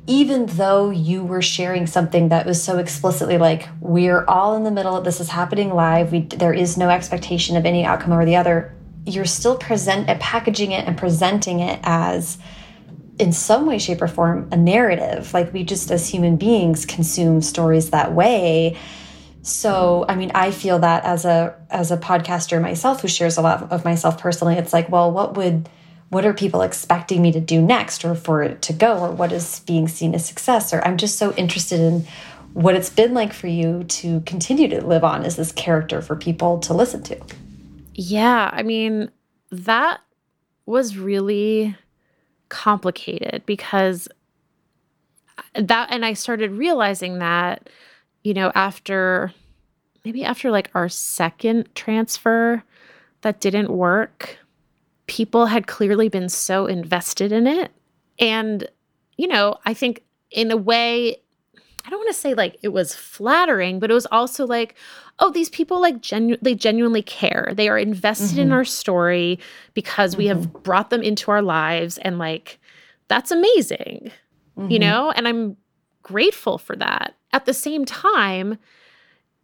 [0.09, 4.71] even though you were sharing something that was so explicitly like we're all in the
[4.71, 8.25] middle of this is happening live we there is no expectation of any outcome or
[8.25, 8.73] the other
[9.07, 12.37] you're still present at packaging it and presenting it as
[13.19, 15.33] in some way shape or form a narrative.
[15.33, 18.77] Like we just as human beings consume stories that way.
[19.42, 23.42] So i mean i feel that as a as a podcaster myself who shares a
[23.42, 25.69] lot of myself personally it's like well what would
[26.09, 28.99] what are people expecting me to do next or for it to go?
[28.99, 30.75] Or what is being seen as success?
[30.75, 32.07] Or i'm just so interested in
[32.55, 36.16] what it's been like for you to continue to live on as this character for
[36.16, 37.21] people to listen to
[37.97, 39.11] Yeah, I mean,
[39.51, 40.01] that
[40.67, 41.75] was really
[42.51, 44.07] complicated because
[45.55, 47.71] that, and I started realizing that,
[48.23, 49.33] you know, after
[50.05, 52.63] maybe after like our second transfer
[53.23, 54.39] that didn't work,
[55.07, 57.73] people had clearly been so invested in it.
[58.19, 58.69] And,
[59.17, 61.17] you know, I think in a way,
[61.87, 64.75] I don't want to say like it was flattering, but it was also like,
[65.21, 67.53] oh, these people like genu- they genuinely care.
[67.55, 68.55] They are invested in mm-hmm.
[68.55, 69.39] our story
[69.73, 70.59] because we have mm-hmm.
[70.61, 72.59] brought them into our lives and like
[73.09, 74.11] that's amazing.
[74.57, 74.81] You mm-hmm.
[74.81, 75.57] know, and I'm
[76.03, 77.15] grateful for that.
[77.33, 78.59] At the same time,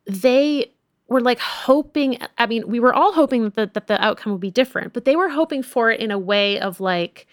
[0.07, 0.73] they
[1.07, 4.41] were like hoping I mean, we were all hoping that the, that the outcome would
[4.41, 7.29] be different, but they were hoping for it in a way of like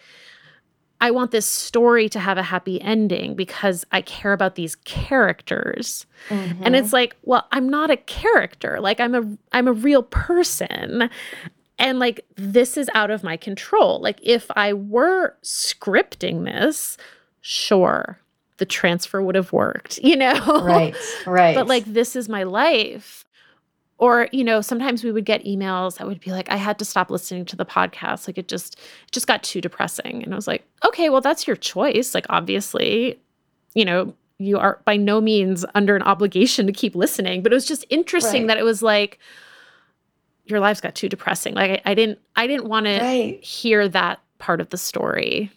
[1.01, 6.05] I want this story to have a happy ending because I care about these characters.
[6.29, 6.95] And it's mm-hmm.
[6.95, 8.79] like, well, I'm not a character.
[8.81, 11.09] Like I'm a I'm a real person.
[11.79, 14.01] And like, this is out of my control.
[14.01, 16.97] Like, if I were scripting this,
[17.39, 18.19] sure,
[18.57, 20.61] the transfer would have worked, you know?
[20.61, 20.95] Right,
[21.25, 21.55] right.
[21.55, 23.25] but like, this is my life.
[23.99, 26.85] Or, you know, sometimes we would get emails that would be like, I had to
[26.85, 28.27] stop listening to the podcast.
[28.27, 30.23] Like, it just, it just got too depressing.
[30.23, 32.15] And I was like, okay, well, that's your choice.
[32.15, 33.19] Like, obviously,
[33.75, 37.43] you know, you are by no means under an obligation to keep listening.
[37.43, 38.47] But it was just interesting Right.
[38.47, 39.19] that it was like,
[40.45, 41.53] your lives got too depressing.
[41.53, 45.51] Like I, I didn't I didn't want to hear that part of the story.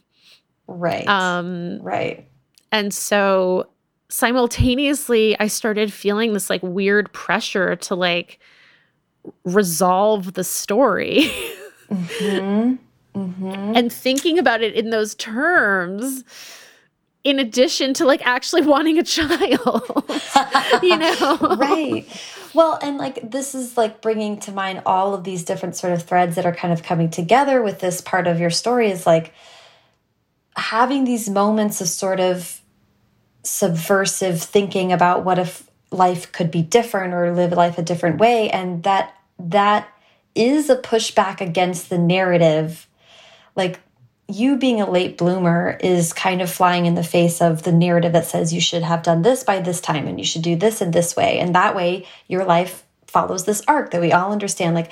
[0.66, 1.07] right.
[1.09, 2.28] Um right.
[2.72, 3.68] and so
[4.13, 8.39] simultaneously I started feeling this like weird pressure to like
[9.45, 11.31] resolve the story
[11.89, 12.75] hmm
[13.15, 16.25] hmm and thinking about it in those terms
[17.25, 20.05] in addition to like actually wanting a child.
[20.83, 21.39] you know.
[21.57, 22.05] right.
[22.53, 26.03] Well, and like this is like bringing to mind all of these different sort of
[26.03, 29.33] threads that are kind of coming together with this part of your story is like
[30.57, 32.62] having these moments of sort of
[33.43, 38.51] subversive thinking about what if life could be different or live life a different way.
[38.51, 39.88] And that that
[40.34, 42.86] is a pushback against the narrative.
[43.55, 43.80] Like
[44.28, 48.12] you being a late bloomer is kind of flying in the face of the narrative
[48.12, 50.80] that says you should have done this by this time and you should do this
[50.80, 51.38] in this way.
[51.38, 54.74] And that way your life follows this arc that we all understand.
[54.74, 54.90] Like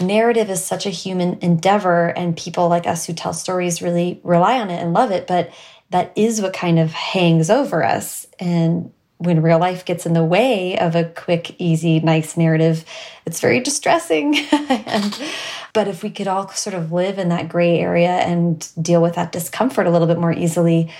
[0.00, 4.58] narrative is such a human endeavor and people like us who tell stories really rely
[4.58, 5.26] on it and love it.
[5.26, 5.50] But
[5.90, 10.22] that is what kind of hangs over us and when real life gets in the
[10.22, 12.84] way of a quick easy nice narrative
[13.26, 15.20] it's very distressing and,
[15.72, 19.14] but if we could all sort of live in that gray area and deal with
[19.14, 20.92] that discomfort a little bit more easily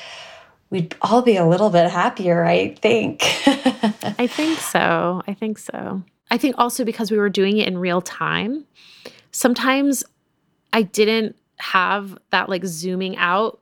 [0.70, 3.22] we'd all be a little bit happier i think
[4.18, 5.22] I think so.
[5.26, 6.02] I think so.
[6.30, 8.64] I think also because we were doing it in real time,
[9.30, 10.04] sometimes
[10.72, 13.60] I didn't have that like zooming out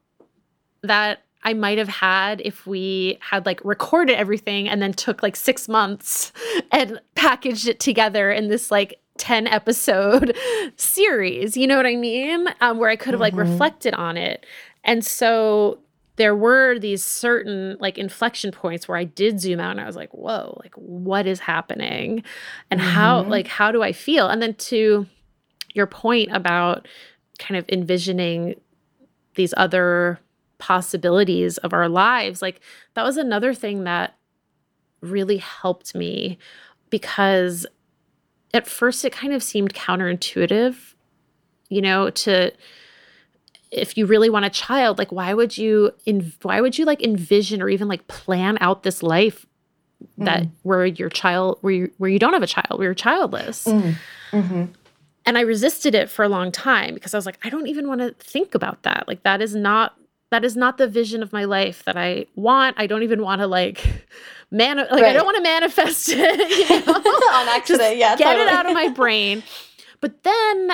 [0.87, 5.37] that I might have had if we had like recorded everything and then took like
[5.37, 6.33] six months
[6.73, 10.37] and packaged it together in this like 10 episode
[10.77, 11.57] series.
[11.57, 12.49] You know what I mean?
[12.61, 13.39] Um, where I could have like Mhm.
[13.39, 14.45] reflected on it.
[14.85, 15.79] And so
[16.17, 19.97] there were these certain like inflection points where I did zoom out and I was
[19.97, 22.25] like, whoa, like what is happening?
[22.71, 23.29] And how, Mhm.
[23.29, 24.27] like, how do I feel?
[24.29, 25.07] And then to
[25.75, 26.89] your point about
[27.39, 28.59] kind of envisioning
[29.35, 30.19] these other
[30.59, 32.61] possibilities of our lives, like
[32.95, 34.17] that was another thing that
[35.01, 36.39] really helped me
[36.91, 37.67] because
[38.55, 40.95] at first it kind of seemed counterintuitive,
[41.69, 42.53] you know, to
[43.71, 47.03] if you really want a child, like why would you in why would you like
[47.03, 49.45] envision or even like plan out this life
[50.19, 50.51] that Mm.
[50.63, 53.65] where your child where you where you don't have a child, where you're childless?
[53.65, 53.95] Mm.
[54.33, 54.65] hmm
[55.29, 57.89] and I resisted it for a long time because I was like, I don't even
[57.89, 59.09] want to think about that.
[59.09, 59.97] Like that is not
[60.37, 62.77] that is not the vision of my life that I want.
[62.79, 63.83] I don't even want to like
[64.51, 66.17] man like I don't want to manifest it.
[66.71, 66.93] You know?
[66.93, 69.43] on accident yeah Get it out of my brain.
[70.03, 70.73] But then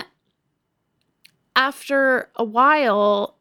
[1.55, 3.37] after a while,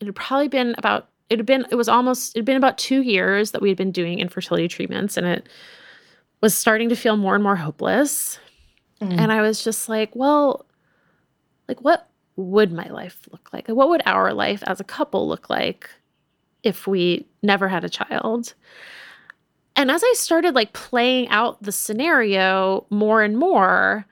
[0.00, 2.76] it had probably been about it had been it was almost it had been about
[2.76, 5.48] two years that we had been doing infertility treatments and it
[6.40, 8.40] was starting to feel more and more hopeless.
[9.00, 9.20] Mm.
[9.20, 10.66] And I was just like, well,
[11.68, 12.09] like what
[12.40, 13.68] would my life look like?
[13.68, 15.88] What would our life as a couple look like
[16.62, 18.54] if we never had a child?
[19.76, 24.06] And as I started like playing out the scenario more and more,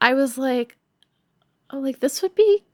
[0.00, 0.76] I was like,
[1.70, 2.64] oh, like this would be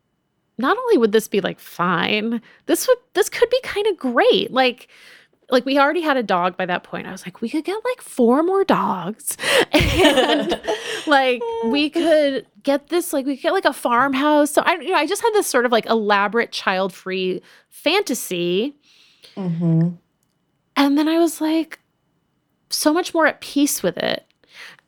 [0.57, 4.51] not only would this be like fine, this would this could be kind of great.
[4.51, 4.89] Like
[5.51, 7.07] like we already had a dog by that point.
[7.07, 9.37] I was like, we could get like four more dogs.
[9.73, 10.61] And
[11.07, 14.51] like we could get this like we get like a farmhouse.
[14.51, 18.75] So I you know, I just had this sort of like elaborate child-free fantasy.
[19.37, 19.91] hmm
[20.77, 21.79] And then I was like
[22.71, 24.27] so much more at peace with it.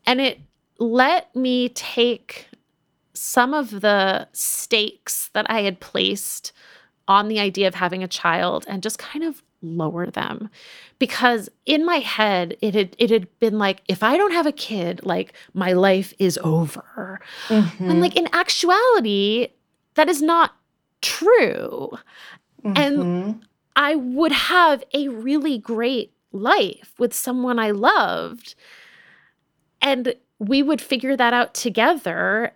[0.04, 0.40] And it
[0.78, 2.48] let me take
[3.14, 6.52] some of the stakes that I had placed
[7.08, 10.48] on the idea of having a child and just kind of lower them
[10.98, 14.52] because in my head it had it had been like if i don't have a
[14.52, 17.90] kid like my life is over Mm-hmm.
[17.90, 19.48] and like in actuality
[19.94, 20.54] that is not
[21.02, 21.90] true
[22.64, 23.40] and- Mhm.
[23.78, 28.54] I would have a really great life with someone I loved.
[29.82, 32.54] And we would figure that out together.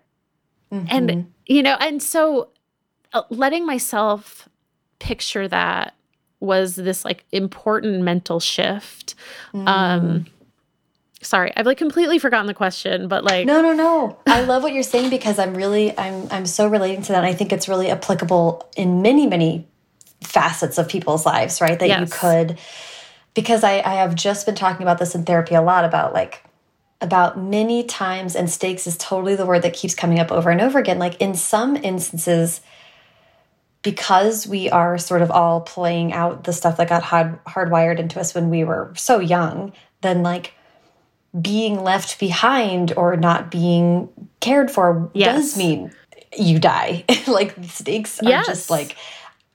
[0.73, 0.87] Mhm.
[0.91, 2.49] And, you know, and so
[3.13, 4.49] uh, letting myself
[4.99, 5.95] picture that
[6.41, 9.15] was this like important mental shift.
[9.55, 9.69] Mm.
[9.69, 10.27] Um,
[11.23, 14.19] sorry, I've like completely forgotten the question, but like No, no, no.
[14.27, 17.25] I love what you're saying because I'm really I'm I'm so relating to that.
[17.25, 19.69] I think it's really applicable in many, many
[20.23, 21.79] facets of people's lives, right?
[21.79, 22.01] That yes.
[22.01, 22.59] you could
[23.35, 26.45] because I, I have just been talking about this in therapy a lot about like
[27.01, 30.61] about many times and stakes is totally the word that keeps coming up over and
[30.61, 30.99] over again.
[30.99, 32.61] Like in some instances,
[33.83, 38.21] because we are sort of all playing out the stuff that got hard, hardwired into
[38.21, 39.73] us when we were so young,
[40.03, 40.53] then like
[41.41, 44.09] being left behind or not being
[44.41, 45.37] cared for yes.
[45.37, 45.93] does mean
[46.37, 47.05] you die.
[47.27, 48.47] like the stakes yes.
[48.47, 48.97] are just like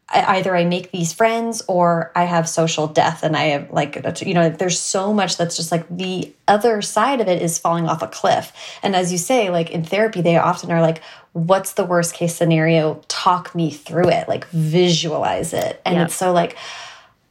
[0.09, 4.33] either I make these friends or I have social death and I have like you
[4.33, 8.03] know there's so much that's just like the other side of it is falling off
[8.03, 8.53] a cliff.
[8.83, 11.01] And as you say like in therapy they often are like
[11.33, 13.01] what's the worst case scenario?
[13.07, 15.81] Talk me through it like visualize it.
[15.85, 16.55] And it's so like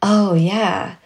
[0.03, 0.97] oh yeah.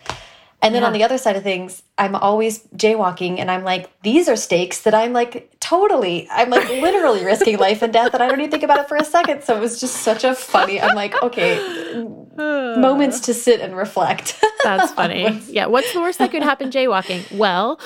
[0.60, 0.88] And then yeah.
[0.88, 4.80] on the other side of things, I'm always jaywalking and I'm like, these are stakes
[4.82, 8.50] that I'm like totally, I'm like literally risking life and death and I don't even
[8.50, 9.42] think about it for a second.
[9.42, 11.58] So it was just such a funny, I'm like, okay,
[12.36, 14.42] moments to sit and reflect.
[14.64, 15.42] That's funny.
[15.48, 15.66] yeah.
[15.66, 17.36] What's the worst that could happen jaywalking?
[17.36, 17.78] Well,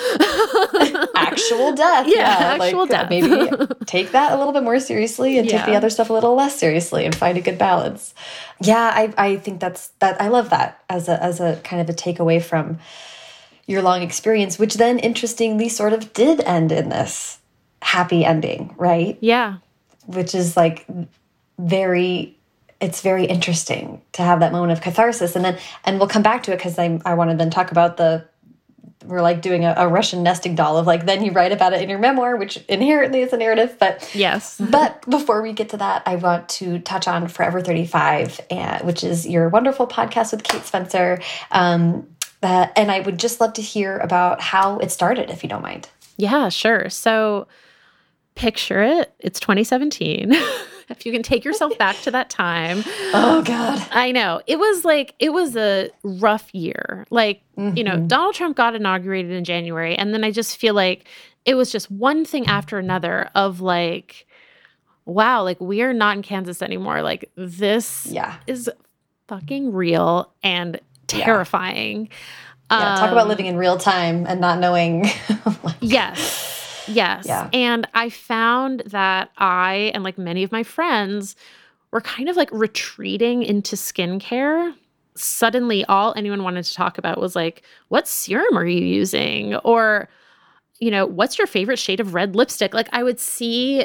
[1.17, 2.07] actual death.
[2.07, 2.19] Yeah.
[2.19, 3.11] yeah actual like, uh, death.
[3.11, 5.59] maybe take that a little bit more seriously and yeah.
[5.59, 8.15] take the other stuff a little less seriously and find a good balance.
[8.61, 8.93] Yeah.
[8.95, 10.21] I, I think that's that.
[10.21, 12.79] I love that as a, as a kind of a takeaway from
[13.67, 17.39] your long experience, which then interestingly sort of did end in this
[17.83, 19.19] happy ending, right?
[19.21, 19.59] Yeah.
[20.07, 20.87] Which is like
[21.59, 22.39] very
[22.81, 26.43] it's very interesting to have that moment of catharsis and then and we'll come back
[26.45, 28.27] to it because I, I want to then talk about the
[29.05, 31.83] we're like doing a, a, Russian nesting doll of like then you write about it
[31.83, 33.77] in your memoir, which inherently is a narrative.
[33.81, 34.61] But yes.
[34.71, 39.03] but before we get to that, I want to touch on Forever 35, and, which
[39.03, 41.21] is your wonderful podcast with Kate Spencer.
[41.51, 42.07] Um,
[42.45, 45.63] uh, and I would just love to hear about how it started, if you don't
[45.63, 45.89] mind.
[46.17, 46.91] Yeah, sure.
[46.91, 47.47] So
[48.35, 49.13] picture it.
[49.19, 50.33] It's 2017.
[50.89, 52.83] if you can take yourself back to that time.
[53.15, 53.87] Oh God.
[53.91, 54.41] I know.
[54.47, 57.07] It was like it was a rough year.
[57.11, 57.77] Like, mm -hmm.
[57.77, 58.07] you know, mm-hmm.
[58.07, 61.05] Donald Trump got inaugurated in January and then I just feel like
[61.45, 64.27] it was just one thing after another of like
[65.05, 67.03] wow, like we are not in Kansas anymore.
[67.03, 68.37] Like this yeah.
[68.47, 68.71] is
[69.29, 72.09] fucking real and terrifying.
[72.71, 75.11] Yeah, yeah talk about um, living in real time and not knowing.
[75.63, 76.62] like, yes.
[76.89, 77.27] Yes.
[77.27, 77.49] Yeah.
[77.53, 81.37] And I found that I and like many of my friends
[81.93, 84.75] were kind of like retreating into skincare.
[85.15, 89.57] Suddenly, all anyone wanted to talk about was like, what serum are you using?
[89.57, 90.09] Or,
[90.81, 92.73] you know, what's your favorite shade of red lipstick?
[92.73, 93.85] Like, I would see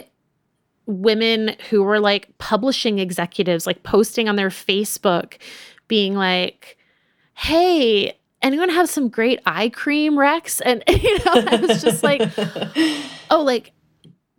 [0.85, 5.33] women who were like publishing executives, like posting on their Facebook,
[5.89, 6.77] being like,
[7.33, 10.61] hey, anyone have some great eye cream, Rex?
[10.61, 12.21] And, you know, I was just like,
[13.29, 13.73] oh, like,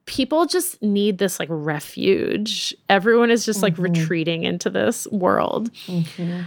[0.06, 2.74] people just need this like refuge.
[2.88, 3.94] Everyone is just like mm -hmm.
[3.94, 5.70] retreating into this world.
[5.86, 6.44] Mm -hmm.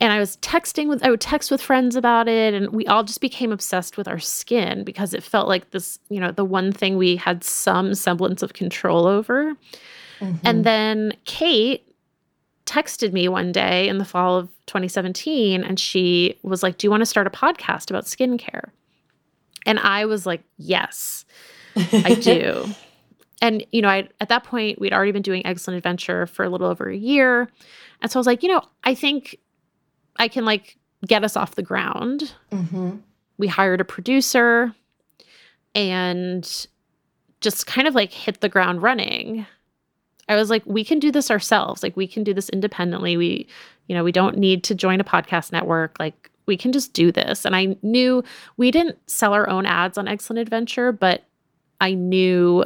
[0.00, 3.04] And I was texting with, I would text with friends about it, and we all
[3.04, 6.72] just became obsessed with our skin because it felt like this, you know, the one
[6.72, 9.56] thing we had some semblance of control over.
[10.20, 10.48] Mm -hmm.
[10.48, 11.80] And then Kate
[12.66, 16.90] texted me one day in the fall of 2017 and she was like, Do you
[16.90, 18.70] want to start a podcast about skincare?
[19.66, 21.24] And I was like, Yes,
[21.76, 22.66] I do.
[23.42, 26.48] and, you know, I, at that point, we'd already been doing Excellent Adventure for a
[26.48, 27.48] little over a year.
[28.00, 29.38] And so I was like, You know, I think
[30.16, 32.34] I can like get us off the ground.
[32.50, 32.96] Mm-hmm.
[33.36, 34.74] We hired a producer
[35.74, 36.66] and
[37.40, 39.46] just kind of like hit the ground running.
[40.28, 41.82] I was like, we can do this ourselves.
[41.82, 43.16] Like, we can do this independently.
[43.16, 43.46] We,
[43.88, 45.96] you know, we don't need to join a podcast network.
[45.98, 47.44] Like, we can just do this.
[47.44, 48.22] And I knew
[48.56, 51.24] we didn't sell our own ads on Excellent Adventure, but
[51.80, 52.64] I knew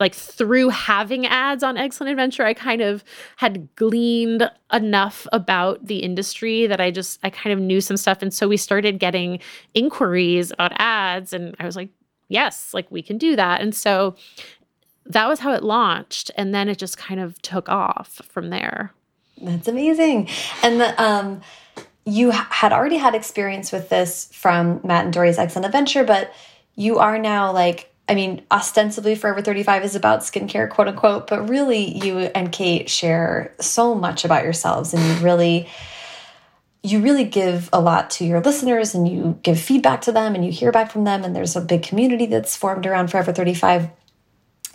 [0.00, 3.04] like through having ads on Excellent Adventure, I kind of
[3.36, 8.20] had gleaned enough about the industry that I just, I kind of knew some stuff.
[8.20, 9.38] And so we started getting
[9.74, 11.32] inquiries about ads.
[11.32, 11.90] And I was like,
[12.28, 13.60] yes, like we can do that.
[13.60, 14.16] And so
[15.06, 16.30] that was how it launched.
[16.36, 18.92] And then it just kind of took off from there.
[19.40, 20.28] That's amazing.
[20.62, 21.40] And the, um,
[22.04, 26.32] you had already had experience with this from Matt and Doree's Excellent Adventure, but
[26.74, 31.48] you are now like, I mean, ostensibly Forever 35 is about skincare, quote unquote, but
[31.48, 35.68] really you and Kate share so much about yourselves and you really
[36.84, 40.44] you really give a lot to your listeners and you give feedback to them and
[40.44, 43.88] you hear back from them and there's a big community that's formed around Forever 35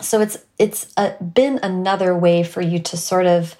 [0.00, 3.56] so it's it's a, been another way for you to sort of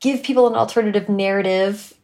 [0.00, 1.94] give people an alternative narrative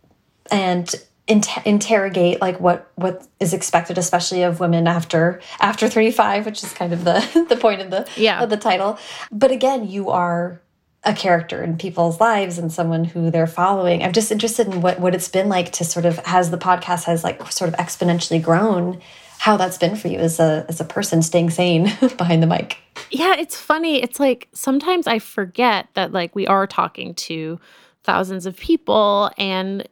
[0.51, 0.95] and
[1.27, 6.73] inter interrogate like what what is expected especially of women after after 35 which is
[6.73, 8.43] kind of the the point of the yeah.
[8.43, 8.99] of the title
[9.31, 10.63] but again you are
[11.05, 14.99] a character in people's lives and someone who they're following i'm just interested in what
[15.01, 18.43] what it's been like to sort of as the podcast has like sort of exponentially
[18.43, 19.01] grown
[19.39, 21.85] how that's been for you as a as a person staying sane
[22.17, 22.79] behind the mic.
[23.11, 24.03] Yeah it's funny.
[24.03, 27.59] It's like sometimes i forget that like we are talking to
[28.05, 29.89] thousands of people and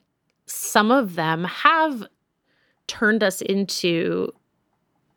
[0.47, 2.07] some of them have
[2.87, 4.33] turned us into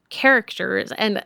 [0.09, 0.91] characters.
[0.97, 1.23] And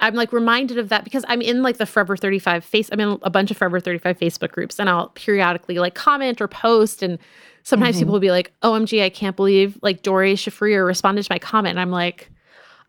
[0.00, 3.18] I'm like reminded of that because I'm in like the Forever 35 face I'm in
[3.22, 7.18] a bunch of Forever 35 Facebook groups and I'll periodically like comment or post and
[7.62, 8.00] sometimes mm -hmm.
[8.00, 11.78] people will be like, OMG, I can't believe like Doree Shafrir responded to my comment.
[11.78, 12.30] And I'm like,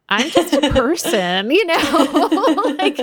[0.10, 2.76] I'm just a person, you know?
[2.80, 3.00] like,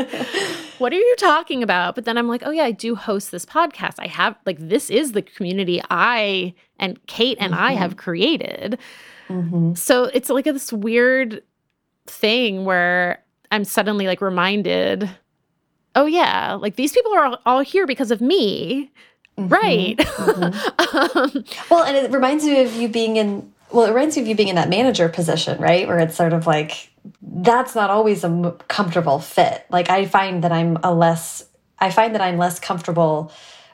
[0.79, 1.95] what are you talking about?
[1.95, 3.95] But then I'm like, oh, yeah, I do host this podcast.
[3.99, 7.71] I have, like, this is the community I and Kate and mm -hmm.
[7.71, 8.05] I have mm-hmm.
[8.05, 8.79] created.
[9.29, 9.77] Mm -hmm.
[9.77, 11.43] So it's like this weird
[12.21, 15.09] thing where I'm suddenly like reminded,
[15.95, 18.91] oh, yeah, like these people are all, here because of me.
[19.39, 19.63] Mm -hmm.
[19.63, 19.99] Right.
[19.99, 21.37] Mm-hmm.
[21.37, 24.29] um, well, and it reminds me of you being in well, it reminds me of
[24.29, 25.87] you being in that manager position, right?
[25.87, 26.91] Where it's sort of like
[27.23, 29.65] that's not always a comfortable fit.
[29.71, 31.45] Like I find that I'm a less
[31.79, 33.31] I find that I'm less comfortable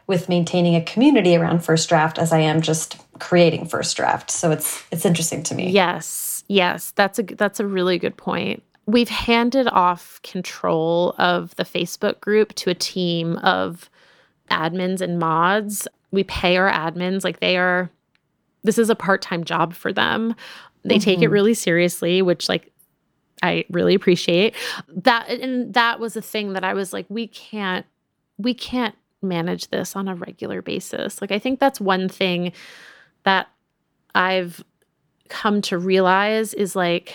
[0.07, 4.31] with maintaining a community around first draft as I am just creating first draft.
[4.31, 5.71] So it's it's interesting to me.
[5.71, 6.45] Yes.
[6.49, 8.63] Yes, that's a that's a really good point.
[8.87, 13.89] We've handed off control of the Facebook group to a team of
[14.51, 15.89] admins and mods.
[16.11, 17.91] We pay our admins like they are
[18.63, 20.35] this is a part-time job for them.
[20.85, 21.05] They mm -hmm.
[21.05, 21.33] take it mm-hmm.
[21.33, 22.73] really seriously, which like
[23.43, 24.55] I really appreciate.
[25.03, 27.87] That and that was a thing that I was like we can't
[28.39, 31.21] we can't manage this on a regular basis.
[31.21, 32.53] Like I think that's one thing
[33.25, 33.49] that
[34.15, 34.65] I've
[35.29, 37.15] come to realize is like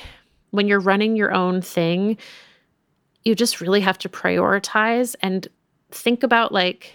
[0.52, 2.18] when you're running your own thing,
[3.24, 5.48] you just really have to prioritize and
[5.92, 6.94] think about like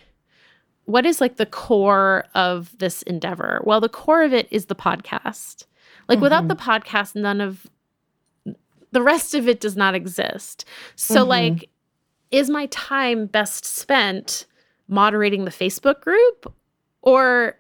[0.87, 3.61] what is like the core of this endeavor?
[3.65, 5.65] Well, the core of it is the podcast.
[6.09, 6.23] Like mm -hmm.
[6.23, 6.71] without the mm-hmm.
[6.71, 7.67] podcast, none of
[8.93, 10.65] the rest of it does not exist.
[10.95, 11.29] So mm -hmm.
[11.29, 11.71] like
[12.31, 14.47] is my time best spent
[14.89, 16.53] moderating the Facebook group
[17.01, 17.57] or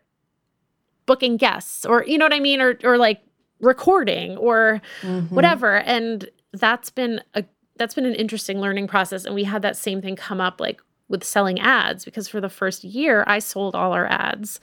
[1.07, 3.20] booking guests or you know what I mean or or like
[3.64, 5.30] recording or mm -hmm.
[5.30, 7.42] whatever and that's been a
[7.76, 10.80] that's been an interesting learning process and we had that same thing come up like
[11.08, 14.60] with selling ads because for the first year I sold all our ads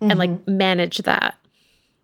[0.00, 0.10] mm -hmm.
[0.10, 0.56] and like mm-hmm.
[0.56, 1.34] managed that.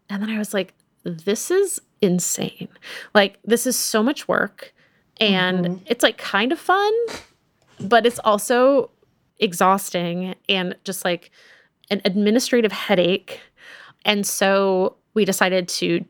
[0.08, 0.72] And then I was like,
[1.04, 2.68] this is insane.
[3.14, 4.74] Like, this is so much work
[5.20, 5.82] and mm -hmm.
[5.86, 6.92] it's like kind of fun,
[7.78, 8.90] but it's also
[9.38, 11.30] exhausting and just like
[11.90, 13.40] an administrative headache.
[14.04, 14.50] And so
[15.14, 16.04] we decided to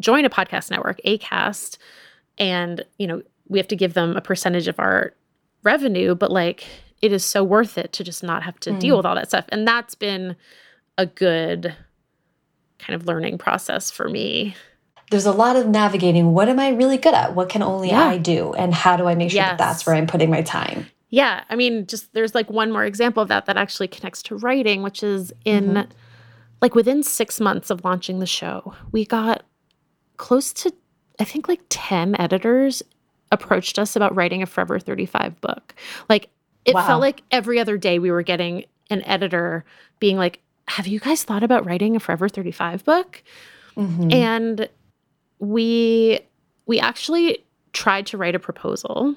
[0.00, 1.78] join a podcast network, ACAST,
[2.38, 5.12] and, you know, we have to give them a percentage of our
[5.62, 6.66] revenue, but like
[7.02, 8.80] it is so worth it to just not have to mm.
[8.80, 9.44] deal with all that stuff.
[9.48, 10.36] And that's been
[10.96, 11.74] a good
[12.78, 14.54] kind of learning process for me.
[15.10, 16.34] There's a lot of navigating.
[16.34, 17.34] What am I really good at?
[17.34, 18.04] What can only yeah.
[18.04, 18.52] I do?
[18.52, 19.52] And how do I make sure yes.
[19.52, 20.86] that that's where I'm putting my time?
[21.08, 21.44] Yeah.
[21.48, 24.82] I mean, just there's like one more example of that that actually connects to writing,
[24.82, 25.86] which is in mm -hmm.
[26.60, 29.42] like within six months of launching the show, we got
[30.18, 30.72] close to,
[31.18, 32.82] I think like 10 editors
[33.32, 35.74] approached us about writing a Forever 35 book.
[36.08, 36.28] Like
[36.64, 36.86] it wow.
[36.86, 39.64] felt like every other day we were getting an editor
[39.98, 43.22] being like, Have you guys thought about writing a Forever 35 book?
[43.76, 44.12] Mm -hmm.
[44.12, 44.68] And
[45.38, 46.20] we
[46.66, 49.14] we actually tried to write a proposal.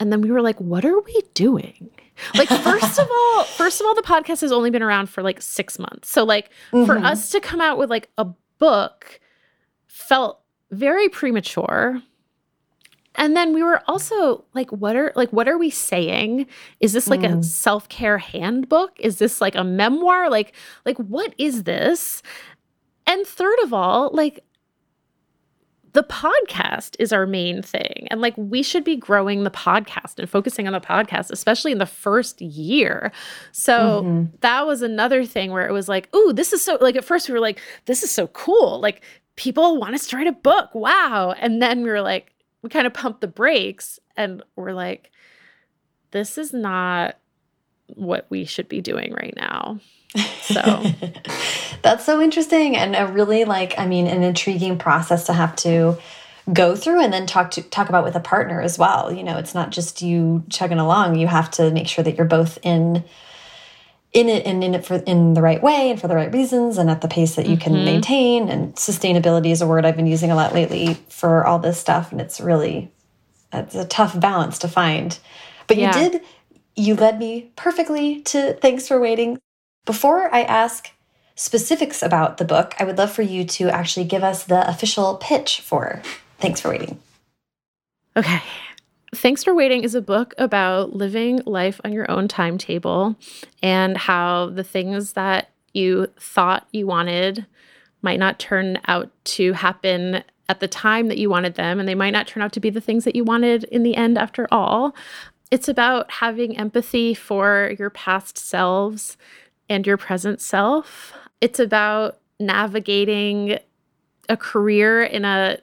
[0.00, 1.90] And then we were like, what are we doing?
[2.34, 5.40] Like, first of all, first of all, the podcast has only been around for like
[5.42, 6.10] six months.
[6.10, 6.86] So, like, mm -hmm.
[6.86, 7.12] for mm-hmm.
[7.12, 8.26] us to come out with like a
[8.58, 9.20] book
[9.94, 10.40] felt
[10.72, 12.02] very premature.
[13.14, 16.46] And then we were also like what are like what are we saying?
[16.80, 17.38] Is this like mm.
[17.38, 18.98] a self-care handbook?
[18.98, 20.28] Is this like a memoir?
[20.28, 20.52] Like
[20.84, 22.22] like what is this?
[23.06, 24.44] And third of all like
[25.92, 28.08] the podcast is our main thing.
[28.10, 31.78] And like we should be growing the podcast and focusing on the podcast especially in
[31.78, 33.12] the first year.
[33.52, 34.40] So mm -hmm.
[34.40, 37.28] that was another thing where it was like ooh this is so like at first
[37.28, 38.80] we were like this is so cool.
[38.80, 39.00] Like
[39.36, 42.86] people want us to write a book wow and then we were like we kind
[42.86, 45.10] of pumped the brakes and we're like,
[46.12, 47.18] this is not
[47.88, 49.78] what we should be doing right now.
[50.40, 50.84] So
[51.82, 55.98] that's so interesting and a really like, I mean, an intriguing process to have to
[56.54, 59.12] go through and then talk to talk about with a partner as well.
[59.12, 61.16] You know, it's not just you chugging along.
[61.16, 63.04] You have to make sure that you're both in
[64.14, 66.78] in it and in it for in the right way and for the right reasons
[66.78, 67.84] and at the pace that you can mm -hmm.
[67.84, 68.48] maintain.
[68.48, 72.12] And sustainability is a word I've been using a lot lately for all this stuff.
[72.12, 72.90] And it's really
[73.52, 75.18] it's a tough balance to find.
[75.66, 75.96] But yeah.
[75.96, 76.22] you did
[76.76, 79.38] you led me perfectly to thanks for waiting.
[79.84, 80.90] Before I ask
[81.34, 85.16] specifics about the book I would love for you to actually give us the official
[85.28, 86.00] pitch for
[86.38, 86.98] thanks for waiting.
[88.16, 88.40] Okay
[89.14, 93.16] Thanks for Waiting is a book about living life on your own timetable
[93.62, 97.46] and how the things that you thought you wanted
[98.02, 101.94] might not turn out to happen at the time that you wanted them, and they
[101.94, 104.48] might not turn out to be the things that you wanted in the end after
[104.50, 104.94] all.
[105.50, 109.16] It's about having empathy for your past selves
[109.68, 111.12] and your present self.
[111.40, 113.58] It's about navigating
[114.28, 115.58] a career in a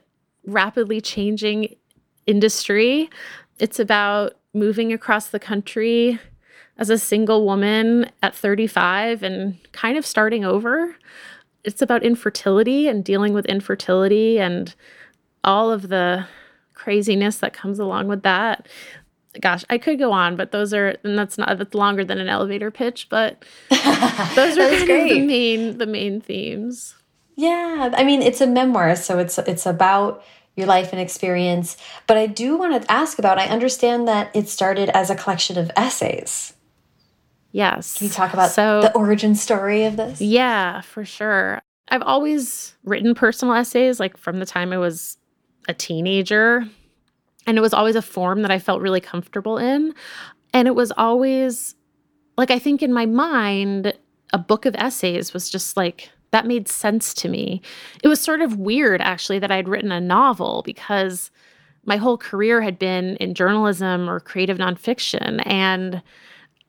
[0.46, 1.76] rapidly changing
[2.26, 3.10] industry
[3.62, 6.18] it's about moving across the country
[6.78, 10.96] as a single woman at 35 and kind of starting over.
[11.62, 14.74] It's about infertility and dealing with infertility and
[15.44, 16.26] all of the
[16.74, 18.66] craziness that comes along with that.
[19.40, 22.28] Gosh, I could go on, but those are and that's not that's longer than an
[22.28, 25.02] elevator pitch, but those are kind great.
[25.04, 26.96] of the main the main themes.
[27.36, 30.24] Yeah, I mean it's a memoir, so it's it's about
[30.56, 31.76] your life and experience.
[32.06, 35.58] But I do want to ask about, I understand that it started as a collection
[35.58, 36.54] of essays.
[37.52, 37.98] Yes.
[37.98, 40.20] Can you talk about so, the origin story of this?
[40.20, 41.60] Yeah, for sure.
[41.88, 45.18] I've always written personal essays, like from the time I was
[45.68, 46.64] a teenager.
[47.46, 49.94] And it was always a form that I felt really comfortable in.
[50.54, 51.74] And it was always
[52.36, 53.94] like, I think in my mind,
[54.32, 57.62] a book of essays was just like that made sense to me.
[58.02, 61.30] It was sort of weird, actually, that I'd written a novel because
[61.84, 65.42] my whole career had been in journalism or creative nonfiction.
[65.46, 66.02] And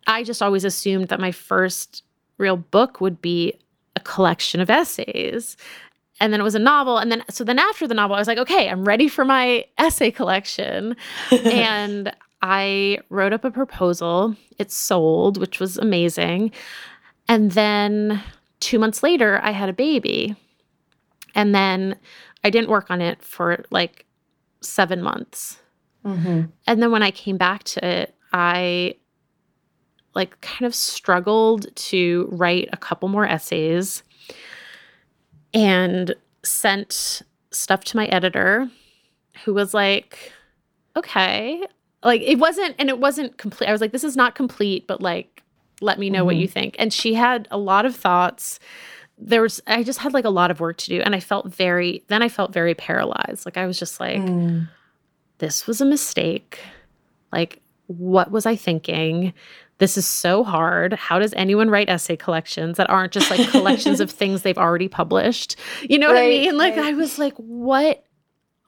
[0.06, 2.04] I just always assumed that my first
[2.38, 3.54] real book would be
[3.96, 5.56] a collection of essays.
[6.20, 6.98] And then it was a novel.
[6.98, 9.66] And then, so then after the novel, I was like, okay, I'm ready for my
[9.78, 10.96] essay collection.
[11.32, 14.36] and I wrote up a proposal.
[14.60, 16.52] It sold, which was amazing.
[17.30, 18.22] And then
[18.64, 20.36] two months later, I had a baby.
[21.36, 21.98] And then
[22.44, 24.06] I didn't work on it for like
[24.62, 25.60] seven months.
[26.06, 26.44] Mm-hmm.
[26.66, 28.96] And then when I came back to it, I
[30.16, 34.04] like kind of struggled to write a couple more essays
[35.54, 38.70] and sent stuff to my editor
[39.44, 40.32] who was like,
[40.96, 41.66] okay.
[42.04, 43.68] Like it wasn't, and it wasn't complete.
[43.68, 45.43] I was like, this is not complete, but like
[45.84, 46.26] let me know mm-hmm.
[46.28, 46.76] what you think.
[46.80, 48.60] And she had a lot of thoughts.
[49.18, 51.02] There was, I just had like a lot of work to do.
[51.02, 53.46] And I felt very, then I felt very paralyzed.
[53.46, 54.68] Like I was just like, mm.
[55.38, 56.60] this was a mistake.
[57.32, 59.34] Like, what was I thinking?
[59.80, 60.94] This is so hard.
[60.94, 64.88] How does anyone write essay collections that aren't just like collections of things they've already
[64.88, 65.58] published?
[65.82, 66.58] You know right, what I mean?
[66.58, 66.86] Like right.
[66.86, 68.06] I was like, what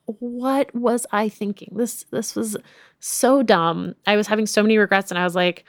[0.06, 1.70] what was I thinking?
[1.76, 2.58] This this was
[3.00, 3.96] so dumb.
[4.06, 5.64] I was having so many regrets and I was like,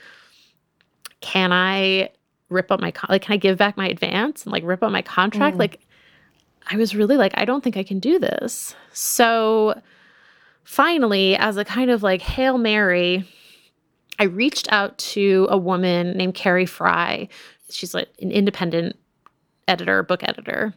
[1.21, 2.11] can I
[2.49, 5.03] rip up my like can I give back my advance and like rip up my
[5.03, 5.57] contract?
[5.57, 5.61] Mm.
[5.61, 5.81] Like
[6.71, 8.75] I was really like I don't think I can do this.
[8.93, 9.81] So
[10.65, 13.25] finally as a kind of like hail mary
[14.19, 17.29] I reached out to a woman named Carrie Frye.
[17.71, 18.97] She's like an independent
[19.69, 20.75] editor, book editor,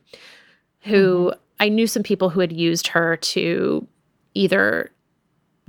[0.82, 1.40] who mm-hmm.
[1.60, 3.88] I knew some people who had used her to
[4.34, 4.92] either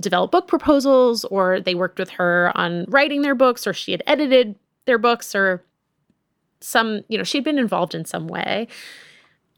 [0.01, 4.03] develop book proposals or they worked with her on writing their books or she had
[4.07, 5.63] edited their books or
[6.59, 8.67] some, you know, she'd been involved in some way.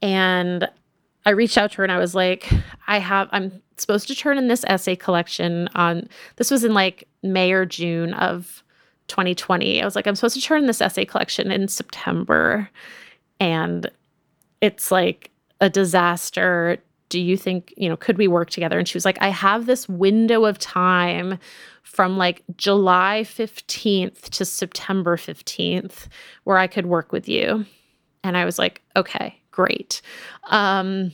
[0.02, 0.68] And
[1.26, 2.50] I reached out to her and I was like,
[2.86, 7.08] I have, I'm supposed to turn in this essay collection on, this was in like
[7.22, 8.62] May or June of
[9.08, 9.80] 2020.
[9.80, 12.68] I was like, I'm supposed to turn in this essay collection in September.
[13.40, 13.90] And
[14.60, 15.30] it's like
[15.60, 16.78] a disaster
[17.08, 18.78] do you think, you know, could we work together?
[18.78, 21.38] And she was like, I have this window of time
[21.82, 26.08] from like July 15th to September 15th
[26.44, 27.66] where I could work with you.
[28.22, 30.00] And I was like, okay, great.
[30.44, 31.12] Um,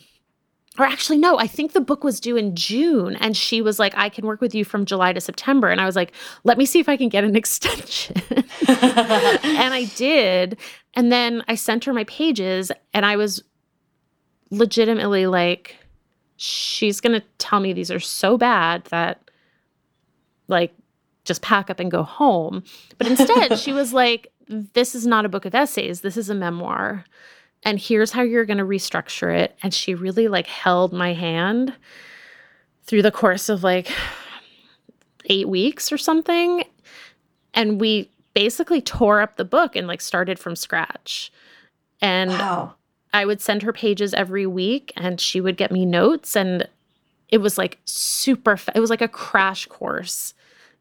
[0.79, 3.17] or actually, no, I think the book was due in June.
[3.17, 5.69] And she was like, I can work with you from July to September.
[5.69, 6.13] And I was like,
[6.45, 8.17] let me see if I can get an extension.
[8.69, 10.57] and I did.
[10.95, 13.43] And then I sent her my pages and I was
[14.51, 15.77] legitimately like,
[16.43, 19.31] she's going to tell me these are so bad that
[20.49, 20.73] like
[21.27, 22.65] just pack up and go home.
[22.97, 26.01] But instead, she was like, this is not a book of essays.
[26.01, 27.05] This is a memoir.
[27.63, 29.55] And here's how you're going to restructure it.
[29.63, 31.75] And she really like held my hand
[32.85, 33.93] through the course of like
[35.27, 36.65] eight weeks or something.
[37.53, 41.31] And we basically tore up the book and like started from scratch.
[42.01, 42.77] And Wow.
[43.13, 46.69] I would send her pages every week and she would get me notes and
[47.29, 50.35] it was like super it was like a crash course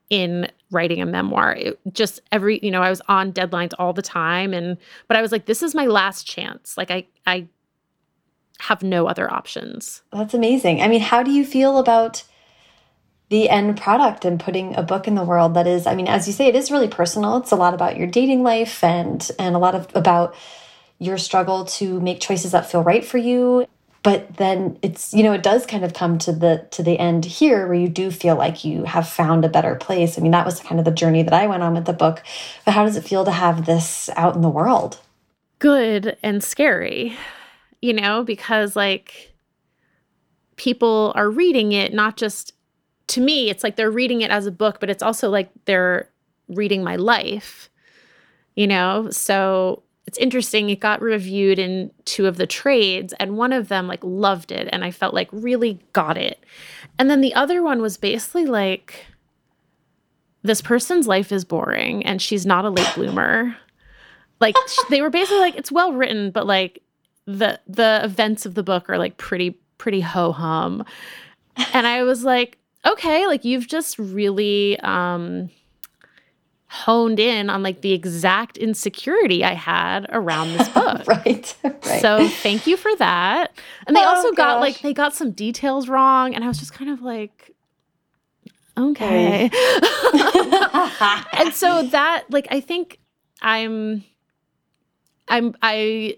[0.10, 1.54] in writing a memoir.
[1.54, 4.78] It just every, you know, I was on deadlines all the time and
[5.08, 6.78] but I was like this is my last chance.
[6.78, 7.48] Like I I
[8.60, 10.02] have no other options.
[10.12, 10.82] That's amazing.
[10.82, 12.24] I mean, how do you feel about
[13.30, 16.28] the end product and putting a book in the world that is, I mean, as
[16.28, 17.38] you say, it is really personal.
[17.38, 20.36] It's a lot about your dating life and and a lot of about
[21.00, 23.66] your struggle to make choices that feel right for you.
[24.02, 27.26] But then it's, you know, it does kind of come to the to the end
[27.26, 30.18] here where you do feel like you have found a better place.
[30.18, 32.24] I mean, that was kind of the journey that I went on with the book.
[32.64, 35.00] But how does it feel to have this out in the world?
[35.60, 37.18] Good and scary.
[37.82, 39.34] You know, because like
[40.56, 42.54] people are reading it not just
[43.08, 46.10] to me, it's like they're reading it as a book, but it's also like they're
[46.48, 47.70] reading my life,
[48.56, 49.10] you know?
[49.10, 50.72] So it's interesting.
[50.72, 54.68] It got reviewed in two of the trades, and one of them like loved it,
[54.72, 56.44] and I felt like really got it.
[56.98, 59.06] And then the other one was basically like,
[60.42, 63.56] this person's life is boring and she's not a late bloomer.
[64.40, 64.56] Like
[64.90, 66.82] they were basically like, it's well written, but like
[67.28, 70.84] the the events of the book are like pretty pretty ho hum.
[71.72, 75.52] And I was like, okay, like you've just really um
[76.70, 81.08] honed in on like the exact insecurity I had around this book.
[81.08, 81.56] right.
[81.64, 82.02] right.
[82.02, 83.52] So thank you for that.
[83.88, 86.74] And they Oh, also got like they got some details wrong and I was just
[86.74, 87.52] kind of like
[88.78, 89.50] okay.
[91.34, 93.00] and so that like I think
[93.42, 94.04] I'm
[95.28, 96.18] I'm I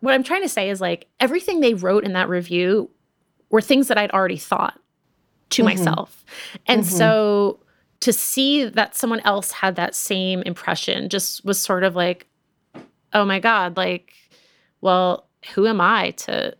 [0.00, 2.90] what I'm trying to say is like everything they wrote in that review
[3.50, 4.78] were things that I'd already thought
[5.50, 5.66] to Mhm.
[5.66, 6.24] myself.
[6.66, 6.86] And Mhm.
[6.86, 7.60] so
[8.02, 12.26] to see that someone else had that same impression just was sort of like
[13.14, 14.12] oh my god, like
[14.80, 16.54] well, who am I to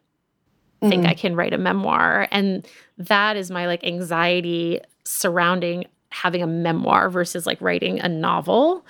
[0.81, 1.09] think Mhm.
[1.09, 2.27] I can write a memoir.
[2.33, 2.67] And
[2.99, 8.85] that is my like anxiety surrounding having a memoir versus like writing a novel.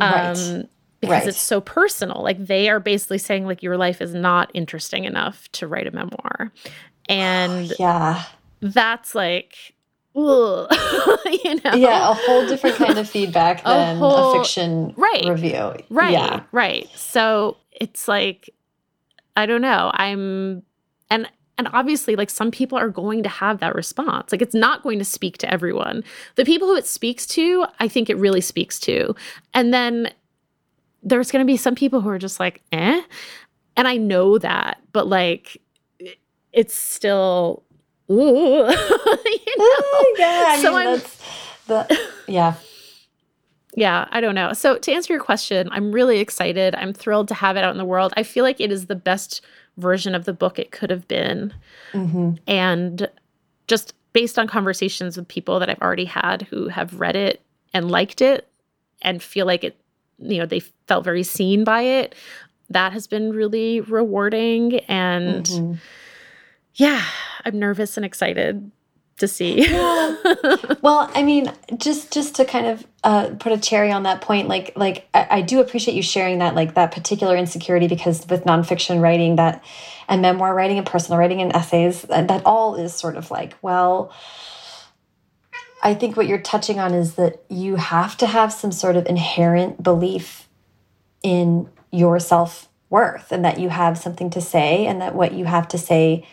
[0.00, 0.36] Right.
[0.36, 0.68] Um
[1.00, 1.28] because Right.
[1.28, 2.22] it's so personal.
[2.22, 5.90] Like they are basically saying like your life is not interesting enough to write a
[5.92, 6.52] memoir.
[7.08, 8.22] And yeah.
[8.60, 9.74] that's like
[10.14, 11.74] you know.
[11.74, 15.24] Yeah, a whole different kind of feedback A than a, whole- fiction right.
[15.26, 15.74] review.
[15.88, 16.12] Right.
[16.12, 16.42] Yeah.
[16.52, 16.88] Right.
[16.96, 18.50] So it's like
[19.36, 19.90] I don't know.
[19.94, 20.62] I'm
[21.10, 24.32] and and obviously like some people are going to have that response.
[24.32, 26.02] Like it's not going to speak to everyone.
[26.36, 29.14] The people who it speaks to, I think it really speaks to.
[29.54, 30.12] And then
[31.02, 33.00] there's going to be some people who are just like, "Eh?"
[33.76, 35.56] And I know that, but like
[36.52, 37.62] it's still
[38.10, 40.04] ooh, you know.
[40.18, 41.16] yeah, I So mean, I'm- that's
[41.66, 42.54] the yeah.
[43.76, 44.52] Yeah, I don't know.
[44.52, 46.74] So to answer your question, I'm really excited.
[46.74, 48.12] I'm thrilled to have it out in the world.
[48.16, 49.42] I feel like it is the best
[49.76, 51.54] version of the book it could have been.
[51.92, 53.08] hmm And
[53.68, 57.40] just based on conversations with people that I've already had who have read it
[57.72, 58.48] and liked it
[59.02, 59.76] and feel like it,
[60.18, 62.16] you know, they felt very seen by it,
[62.70, 64.80] that has been really rewarding.
[64.88, 65.78] And Mhm.
[66.74, 67.04] Yeah,
[67.44, 68.70] I'm nervous and excited
[69.18, 69.66] to see.
[70.82, 74.48] Well, I mean, just just to kind of uh, put a cherry on that point,
[74.48, 78.44] like like I, I do appreciate you sharing that like that particular insecurity because with
[78.44, 79.62] nonfiction writing that
[80.08, 83.56] and memoir writing and personal writing and essays that, that all is sort of like
[83.62, 84.12] well.
[85.82, 89.06] I think what you're touching on is that you have to have some sort of
[89.06, 90.48] inherent belief
[91.22, 95.44] in your self worth and that you have something to say and that what you
[95.44, 96.26] have to say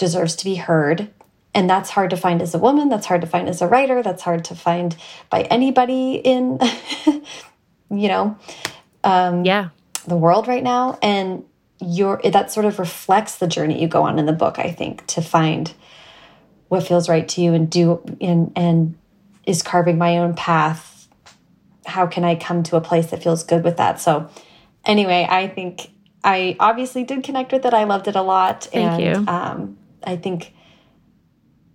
[0.00, 1.10] deserves to be heard.
[1.54, 4.02] And that's hard to find as a woman, that's hard to find as a writer,
[4.02, 4.96] that's hard to find
[5.28, 6.58] by anybody in,
[7.90, 8.38] you know,
[9.04, 9.68] um, yeah.
[10.06, 10.98] the world right now.
[11.02, 11.44] And
[11.80, 15.06] your that sort of reflects the journey you go on in the book, I think,
[15.08, 15.72] to find
[16.68, 18.96] what feels right to you and do and and
[19.44, 21.08] is carving my own path.
[21.86, 24.00] How can I come to a place that feels good with that?
[24.00, 24.30] So
[24.84, 25.90] anyway, I think
[26.22, 27.74] I obviously did connect with it.
[27.74, 28.64] I loved it a lot.
[28.64, 29.32] Thank and, you.
[29.32, 30.54] Um, I think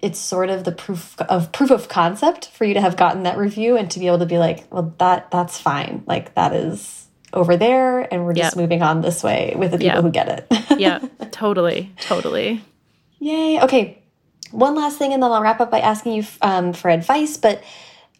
[0.01, 3.37] it's sort of the proof of proof of concept for you to have gotten that
[3.37, 6.03] review and to be able to be like, well, that that's fine.
[6.05, 8.61] Like that is over there, and we're just Yep.
[8.61, 10.03] moving on this way with the people Yep.
[10.03, 10.47] who get it.
[10.79, 10.99] Yeah,
[11.31, 11.91] totally.
[12.01, 12.61] Totally.
[13.19, 13.61] Yay.
[13.61, 14.01] Okay.
[14.51, 17.37] One last thing, and then I'll wrap up by asking you um, for advice.
[17.37, 17.63] But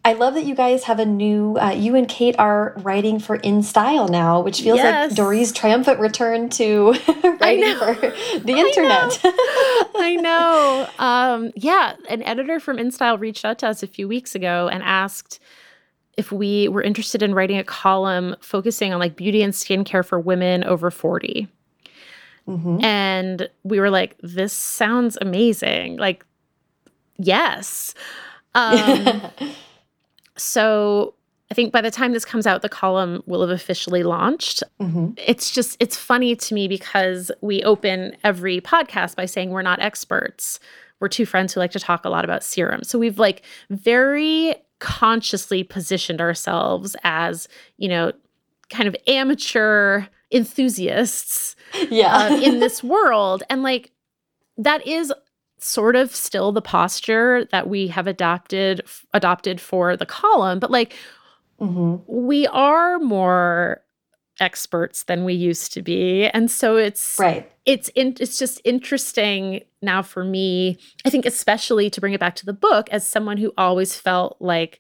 [0.06, 3.38] I love that you guys have a new, uh, you and Kate are writing for
[3.38, 5.10] In Style now, which feels Yes.
[5.10, 6.92] like Doree's triumphant return to
[7.42, 7.96] writing for
[8.40, 9.20] the internet.
[9.96, 10.88] I know.
[11.00, 14.84] Um, yeah, an editor from InStyle reached out to us a few weeks ago and
[14.84, 15.40] asked
[16.18, 20.20] if we were interested in writing a column focusing on like beauty and skincare for
[20.20, 21.48] women over 40.
[22.48, 22.84] Mm-hmm.
[22.86, 25.98] And we were like, this sounds amazing.
[25.98, 26.24] Like,
[27.18, 27.96] yes.
[28.54, 29.22] Um,
[30.38, 31.14] so
[31.52, 34.64] I think by the time this comes out, the column will have officially launched.
[34.80, 35.12] Mm-hmm.
[35.18, 39.80] It's just, it's funny to me because we open every podcast by saying we're not
[39.80, 40.60] experts.
[41.00, 42.84] We're two friends who like to talk a lot about serum.
[42.84, 48.12] So we've like very consciously positioned ourselves as, you know,
[48.70, 51.56] kind of amateur enthusiasts
[51.90, 52.16] yeah.
[52.16, 53.44] uh, in this world.
[53.50, 53.92] And like,
[54.58, 55.14] that is
[55.66, 58.82] sort of still the posture that we have adopted
[59.14, 60.96] adopted for the column but like
[61.60, 61.96] mm-hmm.
[62.08, 63.82] we are more
[64.40, 69.62] experts than we used to be and so it's right it's in, it's just interesting
[69.82, 73.38] now for me i think especially to bring it back to the book as someone
[73.38, 74.80] who always felt like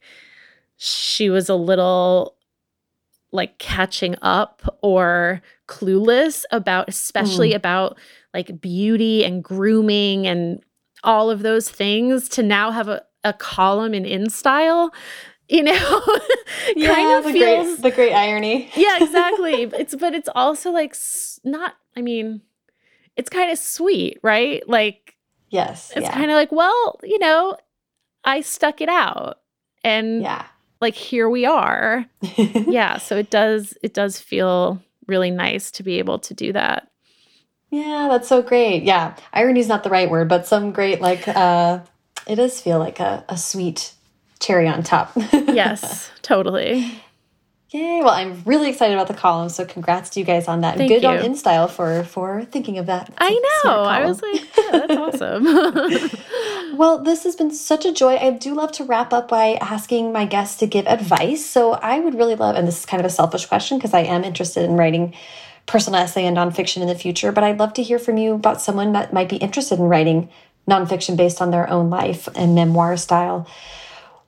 [0.78, 2.36] she was a little
[3.32, 7.56] like catching up or clueless about especially mm.
[7.56, 7.98] about
[8.34, 10.62] like beauty and grooming and
[11.06, 14.91] all of those things to now have a, a column in InStyle
[15.47, 16.01] you know?
[16.76, 18.72] Yeah, kind of the feels great, the great irony.
[18.76, 19.64] Yeah exactly.
[19.80, 20.95] It's but it's also like
[21.43, 22.41] not i mean
[23.16, 24.68] it's kind of sweet right?
[24.68, 25.16] Like
[25.49, 26.14] yes it's yeah.
[26.14, 27.56] kind of like well you know
[28.24, 29.39] i stuck it out
[29.84, 30.45] and yeah.
[30.82, 32.06] like here we are.
[32.22, 36.89] Yeah so it does it does feel really nice to be able to do that
[37.76, 38.84] yeah, that's so great.
[38.84, 41.82] Yeah, irony is not the right word, but some great like uh,
[42.26, 43.93] it does feel like a, a sweet
[44.39, 45.11] cherry on top.
[45.32, 47.01] yes, totally.
[47.71, 47.99] Yay!
[48.01, 50.78] Well, I'm really excited about the column, so congrats to you guys on that.
[50.78, 51.09] Thank Good you.
[51.09, 53.13] on InStyle for for thinking of that.
[53.17, 53.32] I
[53.65, 53.84] know.
[53.84, 55.43] I was like, yeah, that's awesome.
[56.78, 58.15] well, this has been such a joy.
[58.15, 61.45] I do love to wrap up by asking my guests to give advice.
[61.45, 64.01] So I would really love, and this is kind of a selfish question because I
[64.01, 65.13] am interested in writing
[65.66, 68.61] personal essay and nonfiction in the future, but I'd love to hear from you about
[68.61, 70.30] someone that might be interested in writing
[70.70, 73.47] nonfiction based on their own life and memoir style.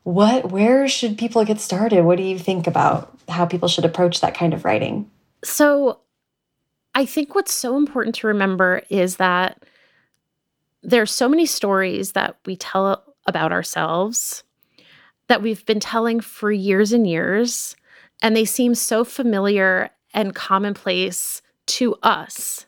[0.03, 2.03] What, where should people get started?
[2.03, 5.09] What do you think about how people should approach that kind of writing?
[5.43, 5.99] So,
[6.95, 9.63] I think what's so important to remember is that
[10.81, 14.43] there are so many stories that we tell about ourselves
[15.27, 17.75] that we've been telling for years and years,
[18.23, 22.65] and they seem so familiar and commonplace to us.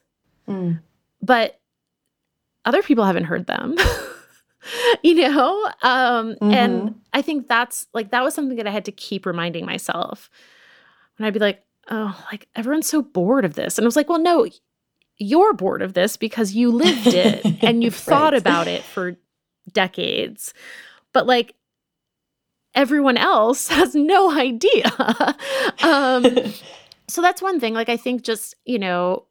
[0.47, 0.81] Mm.
[1.19, 1.59] But
[2.63, 3.75] other people haven't heard them.
[5.03, 5.65] you know?
[5.81, 6.51] Um, mm-hmm.
[6.51, 10.29] and I think that's like that was something that I had to keep reminding myself.
[11.17, 13.79] And I'd be like, oh, like everyone's so bored of this.
[13.79, 14.47] And I was like, well, no,
[15.17, 18.15] you're bored of this because you lived it and you've right.
[18.15, 19.17] thought about it for
[19.73, 20.53] decades.
[21.13, 21.55] But like
[22.75, 24.91] everyone else has no idea.
[25.81, 26.27] um,
[27.09, 27.73] so that's one thing.
[27.73, 29.25] Like, I think just, you know,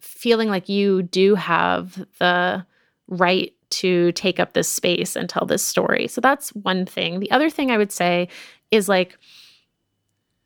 [0.00, 2.66] feeling like you do have the
[3.08, 6.08] right to take up this space and tell this story.
[6.08, 7.20] So that's one thing.
[7.20, 8.28] The other thing I would say
[8.70, 9.18] is like,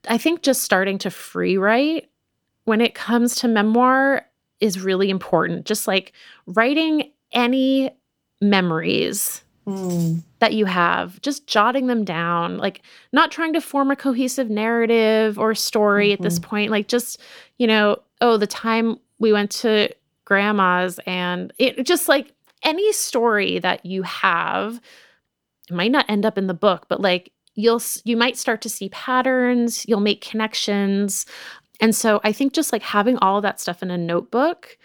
[0.09, 2.11] I think just starting to free write
[2.65, 4.27] when it comes to memoir
[4.61, 5.67] is really important.
[5.67, 6.13] Just like
[6.47, 7.91] writing any
[8.41, 10.23] memories mm.
[10.39, 12.83] that you have, just jotting them down, like
[13.13, 16.15] not trying to form a cohesive narrative or story mm-hmm.
[16.15, 16.51] at this mm-hmm.
[16.51, 16.71] point.
[16.71, 17.21] Like just,
[17.59, 19.89] you know, oh, the time we went to
[20.25, 22.33] grandma's and it just like
[22.63, 24.81] any story that you have
[25.69, 28.69] it might not end up in the book, but like you'll you might start to
[28.69, 31.27] see patterns, you'll make connections.
[31.81, 34.77] And so I think just like having all of that stuff in a notebook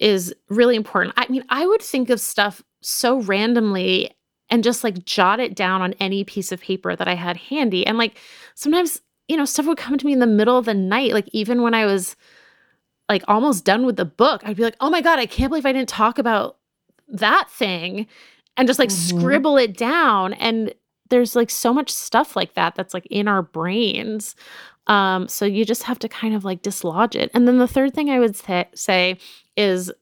[0.00, 1.14] is really important.
[1.16, 4.10] I mean, I would think of stuff so randomly
[4.48, 7.86] and just like jot it down on any piece of paper that I had handy.
[7.86, 8.18] And like
[8.54, 11.28] sometimes, you know, stuff would come to me in the middle of the night, like
[11.32, 12.16] even when I was
[13.08, 15.66] like almost done with the book, I'd be like, oh my God, I can't believe
[15.66, 16.58] I didn't talk about
[17.08, 18.06] that thing
[18.56, 19.18] and just like mm-hmm.
[19.18, 20.32] scribble it down.
[20.34, 20.74] And
[21.10, 24.34] there's like so much stuff like that that's like in our brains.
[24.86, 27.30] Um, so you just have to kind of like dislodge it.
[27.34, 29.18] And then the third thing I would say
[29.56, 29.92] is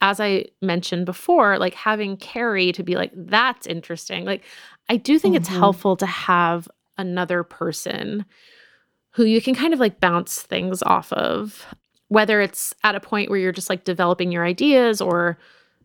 [0.00, 4.24] as I mentioned before, like having Carrie to be like, that's interesting.
[4.24, 4.44] Like,
[4.88, 5.42] I do think mm-hmm.
[5.42, 8.24] it's helpful to have another person
[9.10, 11.66] who you can kind of like bounce things off of,
[12.08, 15.38] whether it's at a point where you're just like developing your ideas or,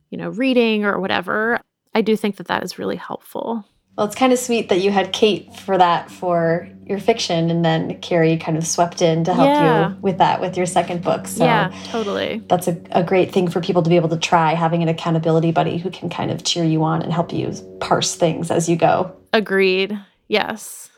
[0.09, 1.59] you know, reading or whatever.
[1.95, 3.66] I do think that that is really helpful.
[3.95, 7.63] Well, it's kind of sweet that you had Kate for that for your fiction, and
[7.63, 9.89] then Carrie kind of swept in to help yeah.
[9.89, 11.27] you with that with your second book.
[11.27, 12.43] So yeah, totally.
[12.47, 15.51] That's a, a great thing for people to be able to try having an accountability
[15.51, 18.75] buddy who can kind of cheer you on and help you parse things as you
[18.75, 19.15] go.
[19.31, 19.97] Agreed.
[20.27, 20.89] Yes.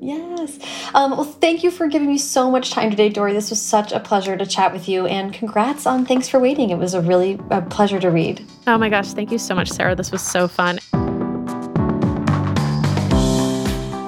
[0.00, 0.58] Yes.
[0.94, 3.32] Um, well, thank you for giving me so much time today, Doree.
[3.32, 6.70] This was such a pleasure to chat with you, and congrats on Thanks for Waiting.
[6.70, 8.44] It was a really a pleasure to read.
[8.66, 9.94] Oh my gosh, thank you so much, Sarah.
[9.94, 10.78] This was so fun.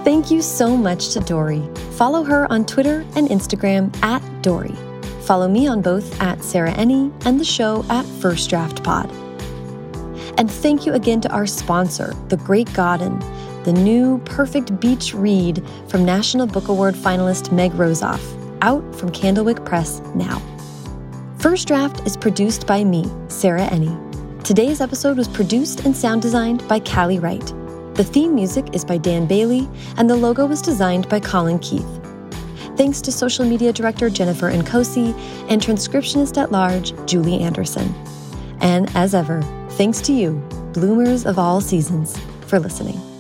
[0.04, 1.66] Thank you so much to Doree.
[1.92, 4.76] Follow her on Twitter and Instagram at Doree.
[5.22, 9.10] Follow me on both at Sarah Enni and the show at First Draft Pod.
[10.36, 13.18] And thank you again to our sponsor, The Great Godden
[13.64, 18.20] the new perfect beach read from National Book Award finalist Meg Rosoff,
[18.60, 20.40] out from Candlewick Press now.
[21.38, 24.44] First Draft is produced by me, Sarah Enni.
[24.44, 27.63] Today's episode was produced and sound designed by Callie Wright.
[27.94, 31.86] The theme music is by Dan Bailey, and the logo was designed by Colin Keith.
[32.76, 35.14] Thanks to social media director Jennifer Nkosi
[35.48, 37.94] and transcriptionist at large Julie Anderson.
[38.60, 40.42] And as ever, thanks to you,
[40.72, 42.18] bloomers of all seasons,
[42.48, 43.13] for listening.